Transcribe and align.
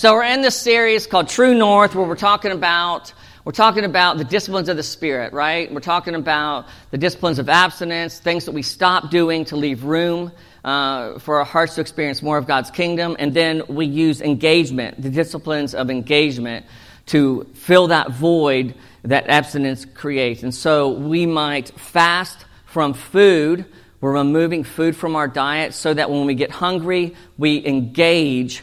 So 0.00 0.14
we're 0.14 0.24
in 0.24 0.40
this 0.40 0.56
series 0.56 1.06
called 1.06 1.28
True 1.28 1.52
North 1.52 1.94
where 1.94 2.06
we're 2.08 2.16
talking 2.16 2.52
about 2.52 3.12
we're 3.44 3.52
talking 3.52 3.84
about 3.84 4.16
the 4.16 4.24
disciplines 4.24 4.70
of 4.70 4.78
the 4.78 4.82
Spirit, 4.82 5.34
right? 5.34 5.70
We're 5.70 5.80
talking 5.80 6.14
about 6.14 6.68
the 6.90 6.96
disciplines 6.96 7.38
of 7.38 7.50
abstinence, 7.50 8.18
things 8.18 8.46
that 8.46 8.52
we 8.52 8.62
stop 8.62 9.10
doing 9.10 9.44
to 9.44 9.56
leave 9.56 9.84
room 9.84 10.32
uh, 10.64 11.18
for 11.18 11.40
our 11.40 11.44
hearts 11.44 11.74
to 11.74 11.82
experience 11.82 12.22
more 12.22 12.38
of 12.38 12.46
God's 12.46 12.70
kingdom. 12.70 13.14
And 13.18 13.34
then 13.34 13.62
we 13.68 13.84
use 13.84 14.22
engagement, 14.22 15.02
the 15.02 15.10
disciplines 15.10 15.74
of 15.74 15.90
engagement, 15.90 16.64
to 17.08 17.46
fill 17.52 17.88
that 17.88 18.10
void 18.10 18.74
that 19.02 19.28
abstinence 19.28 19.84
creates. 19.84 20.42
And 20.42 20.54
so 20.54 20.92
we 20.92 21.26
might 21.26 21.78
fast 21.78 22.46
from 22.64 22.94
food. 22.94 23.66
We're 24.00 24.14
removing 24.14 24.64
food 24.64 24.96
from 24.96 25.14
our 25.14 25.28
diet 25.28 25.74
so 25.74 25.92
that 25.92 26.08
when 26.08 26.24
we 26.24 26.34
get 26.34 26.50
hungry, 26.50 27.14
we 27.36 27.66
engage 27.66 28.62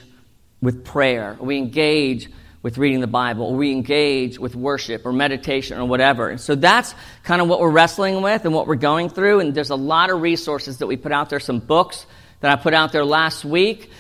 with 0.62 0.86
prayer. 0.86 1.38
We 1.39 1.58
engage 1.58 2.30
with 2.64 2.78
reading 2.78 3.00
the 3.00 3.07
Bible, 3.07 3.54
we 3.54 3.71
engage 3.71 4.39
with 4.39 4.56
worship 4.56 5.06
or 5.06 5.14
meditation 5.14 5.78
or 5.78 5.86
whatever. 5.86 6.29
And 6.29 6.42
so 6.42 6.56
that's 6.56 6.93
kind 7.24 7.42
of 7.42 7.48
what 7.48 7.60
we're 7.60 7.70
wrestling 7.70 8.21
with 8.21 8.43
and 8.46 8.54
what 8.54 8.68
we're 8.68 8.75
going 8.75 9.10
through. 9.10 9.39
And 9.39 9.54
there's 9.54 9.70
a 9.70 9.75
lot 9.75 10.10
of 10.10 10.21
resources 10.21 10.79
that 10.79 10.88
we 10.88 10.98
put 10.98 11.12
out 11.12 11.29
there, 11.29 11.39
some 11.39 11.60
books 11.60 12.06
that 12.42 12.51
I 12.51 12.62
put 12.62 12.74
out 12.74 12.92
there 12.92 13.06
last 13.06 13.46
week 13.46 13.92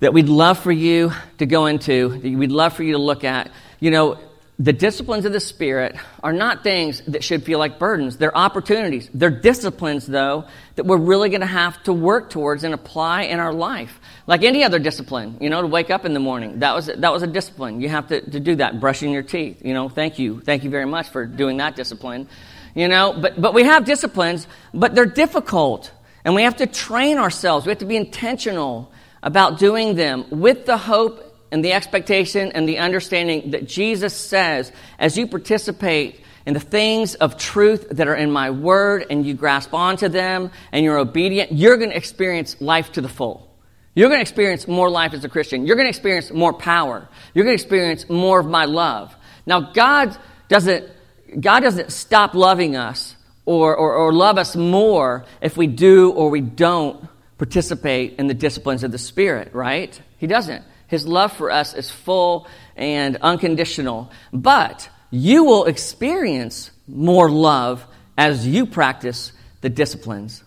that 0.00 0.12
we'd 0.12 0.28
love 0.28 0.58
for 0.58 0.70
you 0.70 1.12
to 1.38 1.46
go 1.46 1.66
into, 1.66 2.10
that 2.10 2.32
we'd 2.32 2.52
love 2.52 2.74
for 2.74 2.82
you 2.82 2.92
to 2.92 2.98
look 2.98 3.24
at. 3.24 3.50
You 3.80 3.90
know, 3.90 4.18
the 4.58 4.72
disciplines 4.72 5.24
of 5.24 5.32
the 5.32 5.40
Spirit 5.40 5.96
are 6.22 6.32
not 6.32 6.62
things 6.62 7.02
that 7.08 7.24
should 7.24 7.42
feel 7.42 7.58
like 7.58 7.80
burdens. 7.80 8.18
They're 8.18 8.36
opportunities. 8.36 9.10
They're 9.12 9.30
disciplines, 9.30 10.06
though, 10.06 10.44
that 10.76 10.86
we're 10.86 10.96
really 10.96 11.28
going 11.28 11.40
to 11.40 11.46
have 11.46 11.82
to 11.84 11.92
work 11.92 12.30
towards 12.30 12.62
and 12.62 12.72
apply 12.72 13.22
in 13.22 13.40
our 13.40 13.52
life. 13.52 13.98
Like 14.28 14.44
any 14.44 14.62
other 14.62 14.78
discipline, 14.78 15.38
you 15.40 15.50
know, 15.50 15.60
to 15.62 15.66
wake 15.66 15.90
up 15.90 16.04
in 16.04 16.14
the 16.14 16.20
morning. 16.20 16.60
That 16.60 16.74
was, 16.76 16.86
that 16.86 17.12
was 17.12 17.24
a 17.24 17.26
discipline. 17.26 17.80
You 17.80 17.88
have 17.88 18.06
to, 18.08 18.20
to 18.30 18.38
do 18.38 18.54
that. 18.56 18.78
Brushing 18.78 19.10
your 19.10 19.24
teeth. 19.24 19.64
You 19.64 19.74
know, 19.74 19.88
thank 19.88 20.20
you. 20.20 20.40
Thank 20.40 20.62
you 20.62 20.70
very 20.70 20.86
much 20.86 21.08
for 21.08 21.26
doing 21.26 21.56
that 21.56 21.74
discipline. 21.74 22.28
You 22.76 22.86
know, 22.86 23.12
but, 23.20 23.40
but 23.40 23.54
we 23.54 23.64
have 23.64 23.84
disciplines, 23.84 24.46
but 24.72 24.94
they're 24.94 25.04
difficult. 25.04 25.90
And 26.24 26.36
we 26.36 26.42
have 26.42 26.56
to 26.56 26.66
train 26.66 27.18
ourselves. 27.18 27.66
We 27.66 27.70
have 27.70 27.78
to 27.78 27.86
be 27.86 27.96
intentional 27.96 28.92
about 29.20 29.58
doing 29.58 29.96
them 29.96 30.26
with 30.30 30.64
the 30.64 30.76
hope 30.76 31.23
and 31.54 31.64
the 31.64 31.72
expectation 31.72 32.50
and 32.50 32.68
the 32.68 32.78
understanding 32.78 33.52
that 33.52 33.68
Jesus 33.68 34.12
says, 34.12 34.72
as 34.98 35.16
you 35.16 35.28
participate 35.28 36.20
in 36.46 36.52
the 36.52 36.58
things 36.58 37.14
of 37.14 37.38
truth 37.38 37.86
that 37.90 38.08
are 38.08 38.16
in 38.16 38.32
my 38.32 38.50
word 38.50 39.06
and 39.08 39.24
you 39.24 39.34
grasp 39.34 39.72
onto 39.72 40.08
them 40.08 40.50
and 40.72 40.84
you're 40.84 40.98
obedient, 40.98 41.52
you're 41.52 41.76
going 41.76 41.90
to 41.90 41.96
experience 41.96 42.60
life 42.60 42.90
to 42.90 43.00
the 43.00 43.08
full. 43.08 43.48
You're 43.94 44.08
going 44.08 44.18
to 44.18 44.22
experience 44.22 44.66
more 44.66 44.90
life 44.90 45.14
as 45.14 45.24
a 45.24 45.28
Christian. 45.28 45.64
You're 45.64 45.76
going 45.76 45.84
to 45.84 45.90
experience 45.90 46.32
more 46.32 46.52
power. 46.52 47.08
You're 47.34 47.44
going 47.44 47.56
to 47.56 47.62
experience 47.62 48.08
more 48.08 48.40
of 48.40 48.46
my 48.46 48.64
love. 48.64 49.14
Now, 49.46 49.60
God 49.60 50.18
doesn't, 50.48 50.90
God 51.38 51.60
doesn't 51.60 51.92
stop 51.92 52.34
loving 52.34 52.74
us 52.74 53.14
or, 53.46 53.76
or, 53.76 53.94
or 53.94 54.12
love 54.12 54.38
us 54.38 54.56
more 54.56 55.24
if 55.40 55.56
we 55.56 55.68
do 55.68 56.10
or 56.10 56.30
we 56.30 56.40
don't 56.40 57.06
participate 57.38 58.16
in 58.18 58.26
the 58.26 58.34
disciplines 58.34 58.82
of 58.82 58.90
the 58.90 58.98
Spirit, 58.98 59.54
right? 59.54 60.02
He 60.18 60.26
doesn't. 60.26 60.64
His 60.94 61.08
love 61.08 61.32
for 61.32 61.50
us 61.50 61.74
is 61.74 61.90
full 61.90 62.46
and 62.76 63.16
unconditional. 63.16 64.12
But 64.32 64.88
you 65.10 65.42
will 65.42 65.64
experience 65.64 66.70
more 66.86 67.28
love 67.28 67.84
as 68.16 68.46
you 68.46 68.64
practice 68.64 69.32
the 69.60 69.68
disciplines. 69.68 70.44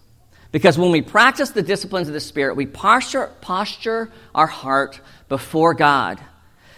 Because 0.53 0.77
when 0.77 0.91
we 0.91 1.01
practice 1.01 1.49
the 1.49 1.61
disciplines 1.61 2.07
of 2.07 2.13
the 2.13 2.21
Spirit, 2.21 2.55
we 2.55 2.65
posture, 2.65 3.29
posture 3.41 4.09
our 4.33 4.47
heart 4.47 5.01
before 5.27 5.73
God 5.73 6.17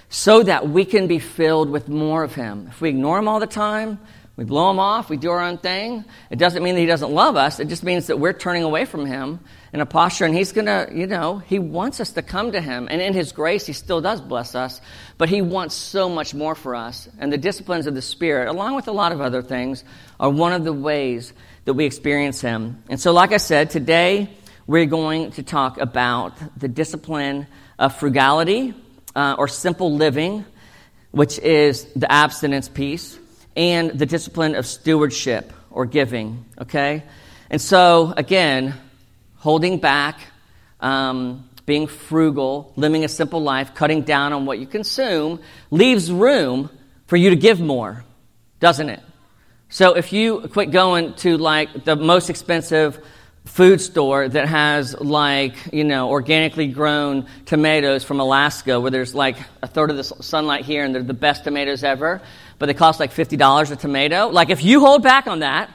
so 0.10 0.42
that 0.42 0.68
we 0.68 0.84
can 0.84 1.06
be 1.06 1.20
filled 1.20 1.70
with 1.70 1.88
more 1.88 2.24
of 2.24 2.34
Him. 2.34 2.70
If 2.70 2.82
we 2.82 2.90
ignore 2.90 3.20
Him 3.20 3.28
all 3.28 3.40
the 3.40 3.46
time, 3.46 4.00
we 4.36 4.46
blow 4.46 4.72
Him 4.72 4.80
off, 4.80 5.12
we 5.12 5.18
do 5.18 5.30
our 5.30 5.42
own 5.42 5.60
thing, 5.60 6.06
it 6.32 6.40
doesn't 6.40 6.64
mean 6.64 6.74
that 6.74 6.82
He 6.82 6.88
doesn't 6.88 7.12
love 7.12 7.36
us. 7.36 7.60
It 7.60 7.68
just 7.68 7.84
means 7.84 8.08
that 8.08 8.18
we're 8.18 8.34
turning 8.34 8.64
away 8.64 8.86
from 8.86 9.06
Him 9.06 9.40
in 9.72 9.82
a 9.82 9.86
posture, 9.86 10.26
and 10.26 10.36
He's 10.36 10.52
going 10.52 10.66
to, 10.66 10.90
you 10.94 11.08
know, 11.08 11.38
He 11.38 11.60
wants 11.60 12.00
us 12.00 12.12
to 12.14 12.22
come 12.22 12.52
to 12.54 12.62
Him. 12.62 12.88
And 12.90 13.02
in 13.02 13.14
His 13.14 13.32
grace, 13.32 13.66
He 13.66 13.74
still 13.74 14.02
does 14.02 14.22
bless 14.22 14.56
us, 14.56 14.82
but 15.18 15.30
He 15.30 15.42
wants 15.42 15.76
so 15.76 16.10
much 16.10 16.34
more 16.34 16.56
for 16.56 16.76
us. 16.76 17.08
And 17.20 17.32
the 17.32 17.38
disciplines 17.38 17.88
of 17.88 17.96
the 17.96 18.02
Spirit, 18.02 18.48
along 18.48 18.76
with 18.76 18.88
a 18.88 18.92
lot 18.92 19.12
of 19.12 19.22
other 19.22 19.42
things, 19.42 19.84
are 20.20 20.30
one 20.30 20.54
of 20.54 20.64
the 20.64 20.74
ways 20.74 21.34
that 21.66 21.74
we 21.74 21.86
experience 21.86 22.42
Him. 22.42 22.84
And 22.90 23.00
so, 23.00 23.12
like 23.12 23.32
I 23.32 23.38
said, 23.38 23.70
today 23.70 24.30
we're 24.66 24.86
going 24.86 25.32
to 25.32 25.44
talk 25.44 25.80
about 25.80 26.34
the 26.60 26.68
discipline 26.68 27.48
of 27.78 27.96
frugality 27.96 28.74
uh, 29.16 29.36
or 29.38 29.48
simple 29.48 29.96
living, 29.96 30.46
which 31.12 31.40
is 31.40 31.86
the 31.96 32.12
abstinence 32.12 32.70
piece, 32.70 33.18
and 33.56 33.92
the 33.92 34.06
discipline 34.06 34.56
of 34.56 34.66
stewardship 34.66 35.52
or 35.72 35.86
giving, 35.86 36.46
okay? 36.60 37.04
And 37.50 37.60
so, 37.60 38.14
again, 38.16 38.76
holding 39.40 39.80
back, 39.80 40.20
um, 40.80 41.50
being 41.66 41.88
frugal, 41.88 42.72
living 42.76 43.04
a 43.04 43.08
simple 43.08 43.42
life, 43.42 43.74
cutting 43.76 44.04
down 44.04 44.34
on 44.34 44.46
what 44.46 44.60
you 44.60 44.68
consume, 44.68 45.40
leaves 45.72 46.12
room 46.12 46.70
for 47.08 47.18
you 47.18 47.32
to 47.32 47.36
give 47.36 47.60
more, 47.60 48.04
doesn't 48.60 48.90
it? 48.90 49.02
So 49.70 49.96
if 49.96 50.14
you 50.14 50.48
quit 50.52 50.72
going 50.72 51.14
to 51.16 51.38
like 51.38 51.86
the 51.86 51.96
most 51.96 52.30
expensive 52.30 53.00
food 53.46 53.82
store 53.82 54.28
that 54.28 54.48
has 54.48 55.00
like, 55.00 55.56
you 55.72 55.84
know, 55.84 56.10
organically 56.10 56.68
grown 56.68 57.28
tomatoes 57.46 58.04
from 58.04 58.20
Alaska 58.20 58.80
where 58.80 58.92
there's 58.92 59.16
like 59.16 59.38
a 59.62 59.68
third 59.68 59.92
of 59.92 59.98
the 59.98 60.04
sunlight 60.04 60.66
here 60.66 60.84
and 60.84 60.94
they're 60.94 61.04
the 61.04 61.14
best 61.14 61.44
tomatoes 61.44 61.84
ever, 61.84 62.22
but 62.58 62.66
they 62.66 62.74
cost 62.74 63.00
like 63.00 63.14
$50 63.14 63.72
a 63.72 63.76
tomato. 63.76 64.28
Like 64.28 64.50
if 64.50 64.64
you 64.64 64.80
hold 64.80 65.04
back 65.04 65.28
on 65.28 65.40
that, 65.40 65.72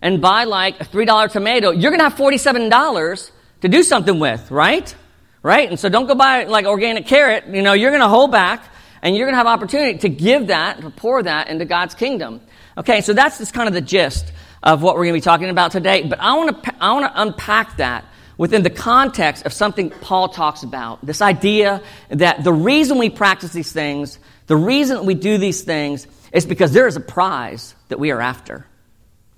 and 0.00 0.20
buy 0.20 0.44
like 0.44 0.80
a 0.80 0.84
$3 0.84 1.30
tomato, 1.30 1.70
you're 1.70 1.90
going 1.90 2.00
to 2.00 2.08
have 2.08 2.16
$47 2.16 3.30
to 3.60 3.68
do 3.68 3.82
something 3.82 4.18
with, 4.18 4.50
right? 4.50 4.94
Right? 5.42 5.68
And 5.68 5.78
so 5.78 5.88
don't 5.88 6.06
go 6.06 6.14
buy 6.14 6.44
like 6.44 6.66
organic 6.66 7.06
carrot. 7.06 7.46
You 7.48 7.62
know, 7.62 7.72
you're 7.72 7.90
going 7.90 8.02
to 8.02 8.08
hold 8.08 8.32
back 8.32 8.64
and 9.02 9.16
you're 9.16 9.26
going 9.26 9.34
to 9.34 9.38
have 9.38 9.46
opportunity 9.46 9.98
to 9.98 10.08
give 10.08 10.48
that, 10.48 10.80
to 10.80 10.90
pour 10.90 11.22
that 11.22 11.48
into 11.48 11.64
God's 11.64 11.94
kingdom. 11.94 12.40
Okay, 12.76 13.00
so 13.00 13.12
that's 13.12 13.38
just 13.38 13.54
kind 13.54 13.68
of 13.68 13.74
the 13.74 13.80
gist 13.80 14.32
of 14.62 14.82
what 14.82 14.94
we're 14.94 15.04
going 15.04 15.14
to 15.14 15.18
be 15.18 15.24
talking 15.24 15.50
about 15.50 15.72
today. 15.72 16.02
But 16.02 16.20
I 16.20 16.34
want 16.36 16.64
to, 16.64 16.74
I 16.80 16.92
want 16.92 17.12
to 17.12 17.22
unpack 17.22 17.76
that 17.78 18.04
within 18.36 18.62
the 18.62 18.70
context 18.70 19.44
of 19.46 19.52
something 19.52 19.90
Paul 19.90 20.28
talks 20.28 20.62
about. 20.62 21.04
This 21.04 21.20
idea 21.20 21.82
that 22.10 22.44
the 22.44 22.52
reason 22.52 22.98
we 22.98 23.10
practice 23.10 23.52
these 23.52 23.72
things, 23.72 24.18
the 24.46 24.56
reason 24.56 25.06
we 25.06 25.14
do 25.14 25.38
these 25.38 25.62
things 25.62 26.06
is 26.32 26.46
because 26.46 26.72
there 26.72 26.86
is 26.86 26.96
a 26.96 27.00
prize 27.00 27.74
that 27.88 27.98
we 27.98 28.10
are 28.10 28.20
after. 28.20 28.64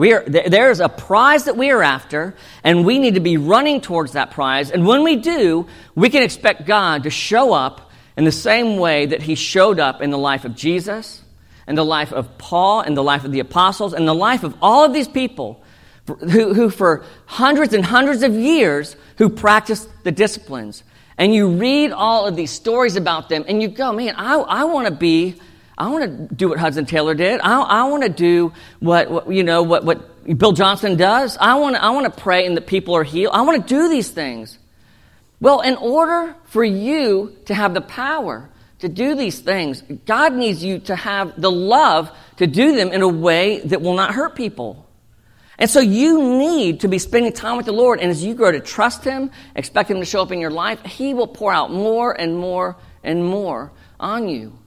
We 0.00 0.15
are, 0.15 0.25
there's 0.25 0.81
a 0.81 0.88
prize 0.88 1.44
that 1.44 1.59
we 1.59 1.71
are 1.71 1.83
after, 1.83 2.34
and 2.65 2.87
we 2.87 2.99
need 2.99 3.16
to 3.16 3.21
be 3.21 3.37
running 3.37 3.83
towards 3.83 4.12
that 4.12 4.31
prize. 4.31 4.71
And 4.71 4.87
when 4.87 5.05
we 5.05 5.16
do, 5.16 5.66
we 5.94 6.09
can 6.09 6.22
expect 6.22 6.66
God 6.66 7.03
to 7.03 7.11
show 7.11 7.53
up 7.53 7.91
in 8.16 8.25
the 8.25 8.33
same 8.33 8.78
way 8.78 9.05
that 9.05 9.21
He 9.21 9.34
showed 9.34 9.78
up 9.78 10.00
in 10.00 10.09
the 10.09 10.16
life 10.16 10.47
of 10.47 10.56
Jesus, 10.56 11.22
and 11.66 11.77
the 11.77 11.84
life 11.84 12.15
of 12.15 12.39
Paul, 12.39 12.81
and 12.81 12.97
the 12.97 13.03
life 13.03 13.27
of 13.27 13.33
the 13.33 13.41
apostles, 13.41 13.93
and 13.93 14.09
the 14.09 14.15
life 14.15 14.43
of 14.43 14.56
all 14.62 14.87
of 14.87 14.94
these 14.94 15.06
people 15.06 15.62
who, 16.06 16.55
who 16.55 16.71
for 16.71 17.05
hundreds 17.27 17.75
and 17.75 17.84
hundreds 17.84 18.22
of 18.22 18.33
years, 18.33 18.97
who 19.19 19.28
practiced 19.28 19.87
the 20.03 20.12
disciplines. 20.12 20.83
And 21.19 21.34
you 21.34 21.47
read 21.47 21.93
all 21.93 22.27
of 22.27 22.37
these 22.37 22.53
stories 22.53 22.97
about 22.97 23.28
them, 23.28 23.44
and 23.47 23.60
you 23.60 23.69
go, 23.69 23.93
man, 23.93 24.15
I, 24.16 24.37
I 24.37 24.65
want 24.65 24.89
to 24.89 24.94
be 24.94 25.39
I 25.81 25.89
want 25.89 26.29
to 26.29 26.35
do 26.35 26.51
what 26.51 26.59
Hudson 26.59 26.85
Taylor 26.85 27.15
did. 27.15 27.41
I, 27.41 27.59
I 27.59 27.85
want 27.85 28.03
to 28.03 28.11
do 28.11 28.53
what, 28.81 29.11
what, 29.11 29.33
you 29.33 29.43
know 29.43 29.63
what, 29.63 29.83
what 29.83 30.39
Bill 30.39 30.53
Johnson 30.53 30.97
does. 30.97 31.39
I 31.39 31.55
want 31.55 31.75
I 31.77 31.89
want 31.91 32.05
to 32.05 32.21
pray 32.21 32.45
and 32.45 32.55
the 32.55 32.61
people 32.61 32.95
are 32.97 33.03
healed. 33.03 33.35
I 33.35 33.41
want 33.41 33.67
to 33.67 33.75
do 33.75 33.89
these 33.89 34.11
things. 34.11 34.59
Well, 35.41 35.63
in 35.63 35.77
order 35.77 36.37
for 36.45 36.63
you 36.63 37.35
to 37.47 37.55
have 37.55 37.73
the 37.73 37.81
power 37.81 38.51
to 38.81 38.91
do 38.91 39.15
these 39.15 39.39
things, 39.39 39.83
God 40.04 40.34
needs 40.34 40.63
you 40.63 40.81
to 40.81 40.95
have 40.97 41.41
the 41.41 41.51
love 41.51 42.10
to 42.37 42.47
do 42.47 42.77
them 42.77 42.93
in 42.93 43.01
a 43.01 43.09
way 43.09 43.60
that 43.60 43.81
will 43.81 43.95
not 43.95 44.13
hurt 44.13 44.37
people. 44.37 44.87
And 45.57 45.71
so 45.71 45.81
you 45.81 46.39
need 46.39 46.81
to 46.81 46.89
be 46.89 46.99
spending 46.99 47.33
time 47.33 47.57
with 47.57 47.65
the 47.65 47.72
Lord. 47.72 48.01
And 48.01 48.10
as 48.10 48.22
you 48.22 48.34
grow 48.34 48.53
to 48.53 48.60
trust 48.60 49.03
Him, 49.03 49.31
expect 49.57 49.91
Him 49.91 49.99
to 50.01 50.04
show 50.04 50.21
up 50.21 50.31
in 50.31 50.41
your 50.41 50.51
life, 50.51 50.83
He 50.84 51.15
will 51.15 51.27
pour 51.27 51.51
out 51.51 51.72
more 51.72 52.13
and 52.13 52.37
more 52.37 52.77
and 53.03 53.25
more 53.25 53.72
on 53.99 54.28
you. 54.28 54.59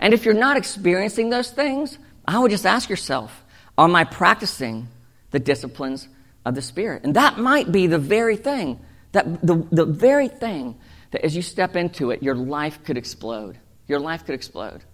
And 0.00 0.14
if 0.14 0.24
you're 0.24 0.34
not 0.34 0.56
experiencing 0.56 1.30
those 1.30 1.50
things, 1.50 1.98
I 2.26 2.38
would 2.38 2.50
just 2.50 2.66
ask 2.66 2.88
yourself, 2.88 3.44
am 3.76 3.94
I 3.96 4.04
practicing 4.04 4.88
the 5.30 5.38
disciplines 5.38 6.08
of 6.44 6.54
the 6.54 6.62
Spirit? 6.62 7.04
And 7.04 7.14
that 7.14 7.38
might 7.38 7.72
be 7.72 7.86
the 7.86 7.98
very 7.98 8.36
thing, 8.36 8.80
that 9.12 9.46
the, 9.46 9.66
the 9.72 9.84
very 9.84 10.28
thing 10.28 10.78
that 11.10 11.24
as 11.24 11.34
you 11.34 11.42
step 11.42 11.76
into 11.76 12.10
it, 12.10 12.22
your 12.22 12.34
life 12.34 12.84
could 12.84 12.96
explode. 12.96 13.58
Your 13.86 13.98
life 13.98 14.26
could 14.26 14.34
explode. 14.34 14.84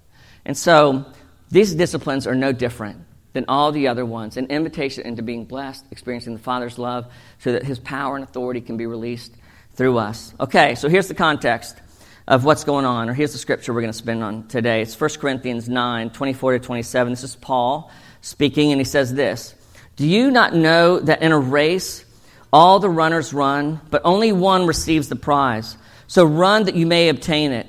And 0.45 0.57
so 0.57 1.05
these 1.51 1.75
disciplines 1.75 2.27
are 2.27 2.35
no 2.35 2.53
different 2.53 3.05
than 3.33 3.45
all 3.49 3.73
the 3.73 3.89
other 3.89 4.07
ones 4.07 4.37
an 4.37 4.47
invitation 4.47 5.05
into 5.07 5.23
being 5.23 5.45
blessed, 5.45 5.85
experiencing 5.91 6.35
the 6.35 6.43
Father's 6.43 6.79
love, 6.79 7.13
so 7.39 7.53
that 7.53 7.65
His 7.65 7.79
power 7.81 8.15
and 8.15 8.25
authority 8.25 8.61
can 8.61 8.77
be 8.77 8.87
released 8.87 9.35
through 9.75 9.99
us. 9.99 10.33
Okay, 10.39 10.77
so 10.77 10.89
here's 10.89 11.09
the 11.09 11.15
context. 11.15 11.77
Of 12.27 12.45
what's 12.45 12.65
going 12.65 12.85
on. 12.85 13.09
Or 13.09 13.15
here's 13.15 13.33
the 13.33 13.39
scripture 13.39 13.73
we're 13.73 13.83
going 13.83 13.93
to 13.93 13.99
spend 13.99 14.23
on 14.23 14.47
today. 14.49 14.83
It's 14.83 14.99
1 14.99 15.11
Corinthians 15.21 15.69
9 15.69 16.11
24 16.11 16.53
to 16.53 16.59
27. 16.59 17.13
This 17.13 17.25
is 17.25 17.37
Paul 17.37 17.91
speaking, 18.21 18.73
and 18.73 18.81
he 18.81 18.85
says 18.85 19.13
this 19.13 19.55
Do 19.97 20.07
you 20.07 20.31
not 20.31 20.55
know 20.55 21.01
that 21.01 21.23
in 21.23 21.33
a 21.33 21.39
race 21.39 22.05
all 22.53 22.79
the 22.79 22.89
runners 22.89 23.35
run, 23.35 23.81
but 23.91 24.03
only 24.05 24.33
one 24.33 24.67
receives 24.67 25.09
the 25.09 25.17
prize? 25.17 25.77
So 26.07 26.25
run 26.25 26.65
that 26.65 26.77
you 26.77 26.87
may 26.87 27.09
obtain 27.09 27.53
it. 27.53 27.67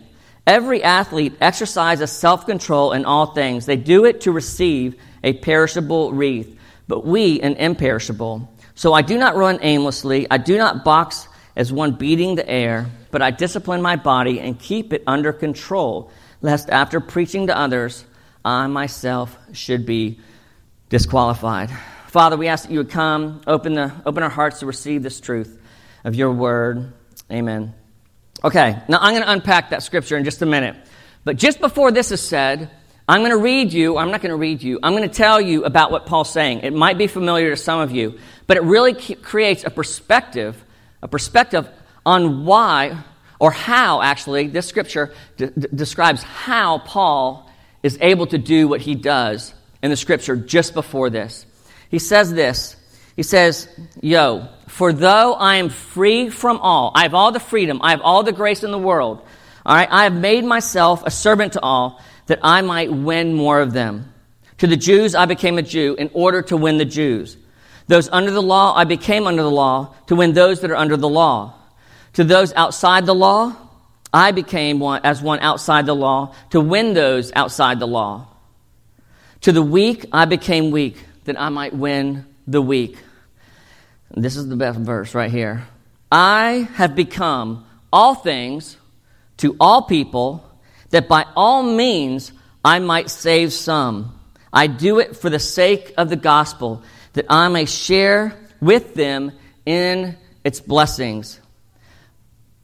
Every 0.47 0.83
athlete 0.83 1.33
exercises 1.41 2.11
self 2.11 2.45
control 2.45 2.93
in 2.93 3.05
all 3.05 3.27
things. 3.27 3.65
They 3.65 3.77
do 3.77 4.05
it 4.05 4.21
to 4.21 4.31
receive 4.31 4.95
a 5.23 5.33
perishable 5.33 6.13
wreath, 6.13 6.57
but 6.87 7.05
we 7.05 7.41
an 7.41 7.55
imperishable. 7.55 8.51
So 8.75 8.93
I 8.93 9.01
do 9.01 9.17
not 9.17 9.35
run 9.35 9.59
aimlessly. 9.61 10.27
I 10.29 10.37
do 10.37 10.57
not 10.57 10.83
box 10.83 11.27
as 11.55 11.71
one 11.71 11.93
beating 11.93 12.35
the 12.35 12.47
air, 12.47 12.87
but 13.11 13.21
I 13.21 13.31
discipline 13.31 13.81
my 13.81 13.95
body 13.95 14.39
and 14.39 14.59
keep 14.59 14.93
it 14.93 15.03
under 15.07 15.31
control, 15.31 16.11
lest 16.41 16.69
after 16.69 16.99
preaching 16.99 17.47
to 17.47 17.57
others, 17.57 18.05
I 18.43 18.67
myself 18.67 19.37
should 19.53 19.85
be 19.85 20.19
disqualified. 20.89 21.71
Father, 22.07 22.37
we 22.37 22.47
ask 22.47 22.65
that 22.65 22.71
you 22.71 22.79
would 22.79 22.89
come, 22.89 23.41
open, 23.47 23.73
the, 23.73 23.91
open 24.05 24.23
our 24.23 24.29
hearts 24.29 24.59
to 24.59 24.65
receive 24.65 25.03
this 25.03 25.19
truth 25.19 25.61
of 26.03 26.15
your 26.15 26.31
word. 26.31 26.93
Amen. 27.31 27.73
Okay, 28.43 28.77
now 28.87 28.99
I'm 29.01 29.13
going 29.13 29.23
to 29.23 29.31
unpack 29.31 29.71
that 29.71 29.83
scripture 29.83 30.17
in 30.17 30.23
just 30.23 30.41
a 30.41 30.45
minute. 30.45 30.75
But 31.23 31.37
just 31.37 31.59
before 31.59 31.91
this 31.91 32.11
is 32.11 32.21
said, 32.21 32.69
I'm 33.07 33.21
going 33.21 33.31
to 33.31 33.37
read 33.37 33.71
you, 33.71 33.97
I'm 33.97 34.11
not 34.11 34.21
going 34.21 34.31
to 34.31 34.37
read 34.37 34.63
you, 34.63 34.79
I'm 34.81 34.95
going 34.95 35.07
to 35.07 35.15
tell 35.15 35.39
you 35.39 35.63
about 35.63 35.91
what 35.91 36.05
Paul's 36.05 36.31
saying. 36.31 36.61
It 36.61 36.73
might 36.73 36.97
be 36.97 37.07
familiar 37.07 37.51
to 37.51 37.57
some 37.57 37.79
of 37.79 37.91
you, 37.91 38.17
but 38.47 38.57
it 38.57 38.63
really 38.63 38.93
creates 38.93 39.63
a 39.63 39.69
perspective, 39.69 40.63
a 41.05 41.07
perspective 41.07 41.69
on 42.03 42.45
why, 42.45 42.97
or 43.39 43.51
how 43.51 44.01
actually, 44.01 44.47
this 44.47 44.65
scripture 44.65 45.13
d- 45.37 45.49
d- 45.57 45.67
describes 45.73 46.23
how 46.23 46.79
Paul 46.79 47.47
is 47.83 47.99
able 48.01 48.25
to 48.27 48.39
do 48.39 48.67
what 48.67 48.81
he 48.81 48.95
does 48.95 49.53
in 49.83 49.91
the 49.91 49.97
scripture 49.97 50.35
just 50.35 50.73
before 50.73 51.11
this. 51.11 51.45
He 51.89 51.99
says 51.99 52.33
this 52.33 52.75
He 53.15 53.21
says, 53.21 53.69
Yo, 54.01 54.49
for 54.67 54.91
though 54.93 55.35
I 55.35 55.57
am 55.57 55.69
free 55.69 56.31
from 56.31 56.57
all, 56.57 56.91
I 56.95 57.03
have 57.03 57.13
all 57.13 57.31
the 57.31 57.39
freedom, 57.39 57.81
I 57.83 57.91
have 57.91 58.01
all 58.01 58.23
the 58.23 58.31
grace 58.31 58.63
in 58.63 58.71
the 58.71 58.79
world, 58.79 59.21
all 59.63 59.75
right, 59.75 59.87
I 59.91 60.05
have 60.05 60.15
made 60.15 60.43
myself 60.43 61.03
a 61.05 61.11
servant 61.11 61.53
to 61.53 61.61
all 61.61 62.01
that 62.25 62.39
I 62.41 62.63
might 62.63 62.91
win 62.91 63.35
more 63.35 63.61
of 63.61 63.73
them. 63.73 64.11
To 64.57 64.67
the 64.67 64.77
Jews, 64.77 65.13
I 65.13 65.25
became 65.27 65.59
a 65.59 65.61
Jew 65.61 65.95
in 65.99 66.09
order 66.13 66.41
to 66.43 66.57
win 66.57 66.79
the 66.79 66.85
Jews. 66.85 67.37
Those 67.87 68.09
under 68.09 68.31
the 68.31 68.41
law, 68.41 68.75
I 68.75 68.83
became 68.83 69.27
under 69.27 69.43
the 69.43 69.51
law 69.51 69.93
to 70.07 70.15
win 70.15 70.33
those 70.33 70.61
that 70.61 70.71
are 70.71 70.75
under 70.75 70.97
the 70.97 71.09
law. 71.09 71.53
To 72.13 72.23
those 72.23 72.53
outside 72.53 73.05
the 73.05 73.13
law, 73.13 73.55
I 74.13 74.31
became 74.31 74.79
one, 74.79 75.01
as 75.03 75.21
one 75.21 75.39
outside 75.39 75.85
the 75.85 75.95
law 75.95 76.33
to 76.51 76.61
win 76.61 76.93
those 76.93 77.31
outside 77.35 77.79
the 77.79 77.87
law. 77.87 78.27
To 79.41 79.51
the 79.51 79.61
weak, 79.61 80.05
I 80.11 80.25
became 80.25 80.71
weak 80.71 80.97
that 81.25 81.39
I 81.39 81.49
might 81.49 81.75
win 81.75 82.25
the 82.47 82.61
weak. 82.61 82.97
This 84.11 84.37
is 84.37 84.47
the 84.47 84.55
best 84.55 84.79
verse 84.79 85.13
right 85.13 85.29
here. 85.29 85.67
I 86.11 86.69
have 86.75 86.95
become 86.95 87.65
all 87.91 88.15
things 88.15 88.77
to 89.37 89.55
all 89.59 89.81
people, 89.81 90.49
that 90.91 91.07
by 91.09 91.25
all 91.35 91.61
means 91.61 92.31
I 92.63 92.79
might 92.79 93.09
save 93.09 93.51
some. 93.51 94.17
I 94.53 94.67
do 94.67 94.99
it 94.99 95.17
for 95.17 95.29
the 95.29 95.39
sake 95.39 95.93
of 95.97 96.09
the 96.09 96.15
gospel, 96.15 96.83
that 97.15 97.25
I 97.29 97.49
may 97.49 97.65
share 97.65 98.37
with 98.61 98.93
them 98.93 99.31
in 99.65 100.17
its 100.43 100.59
blessings. 100.59 101.39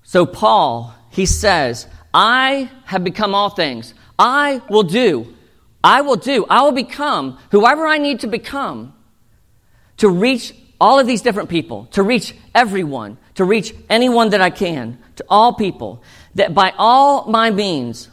So, 0.03 0.25
Paul, 0.25 0.94
he 1.09 1.25
says, 1.25 1.88
I 2.13 2.69
have 2.86 3.03
become 3.03 3.33
all 3.33 3.50
things. 3.50 3.94
I 4.19 4.62
will 4.69 4.83
do. 4.83 5.36
I 5.83 6.01
will 6.01 6.18
do. 6.18 6.45
I 6.50 6.62
will 6.62 6.74
become 6.74 7.39
whoever 7.50 7.88
I 7.88 7.98
need 7.98 8.19
to 8.21 8.27
become 8.27 8.94
to 9.98 10.09
reach 10.09 10.53
all 10.80 11.00
of 11.00 11.07
these 11.07 11.21
different 11.21 11.50
people, 11.50 11.86
to 11.92 12.03
reach 12.03 12.36
everyone, 12.53 13.18
to 13.36 13.45
reach 13.45 13.74
anyone 13.89 14.31
that 14.31 14.42
I 14.42 14.50
can, 14.50 14.98
to 15.15 15.25
all 15.30 15.53
people, 15.53 16.03
that 16.36 16.53
by 16.53 16.74
all 16.77 17.30
my 17.30 17.51
means, 17.51 18.09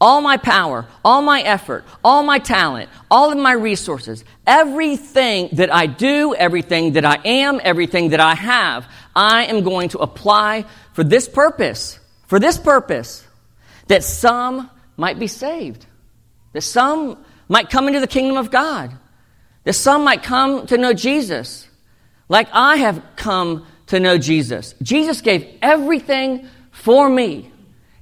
all 0.00 0.20
my 0.20 0.36
power, 0.36 0.86
all 1.04 1.22
my 1.22 1.40
effort, 1.40 1.84
all 2.04 2.22
my 2.22 2.38
talent, 2.38 2.88
all 3.10 3.32
of 3.32 3.38
my 3.38 3.52
resources, 3.52 4.24
everything 4.46 5.48
that 5.52 5.72
I 5.74 5.86
do, 5.86 6.34
everything 6.34 6.92
that 6.92 7.04
I 7.04 7.16
am, 7.24 7.60
everything 7.62 8.10
that 8.10 8.20
I 8.20 8.34
have, 8.34 8.86
I 9.14 9.46
am 9.46 9.62
going 9.62 9.88
to 9.90 9.98
apply 9.98 10.64
for 10.92 11.02
this 11.02 11.28
purpose, 11.28 11.98
for 12.26 12.38
this 12.38 12.58
purpose, 12.58 13.26
that 13.88 14.04
some 14.04 14.70
might 14.96 15.18
be 15.18 15.26
saved, 15.26 15.86
that 16.52 16.62
some 16.62 17.24
might 17.48 17.70
come 17.70 17.88
into 17.88 18.00
the 18.00 18.06
kingdom 18.06 18.36
of 18.36 18.50
God, 18.50 18.92
that 19.64 19.72
some 19.72 20.04
might 20.04 20.22
come 20.22 20.66
to 20.66 20.78
know 20.78 20.92
Jesus 20.92 21.68
like 22.28 22.48
I 22.52 22.76
have 22.76 23.02
come 23.16 23.66
to 23.86 24.00
know 24.00 24.18
Jesus. 24.18 24.74
Jesus 24.82 25.20
gave 25.20 25.46
everything 25.62 26.48
for 26.70 27.08
me. 27.08 27.50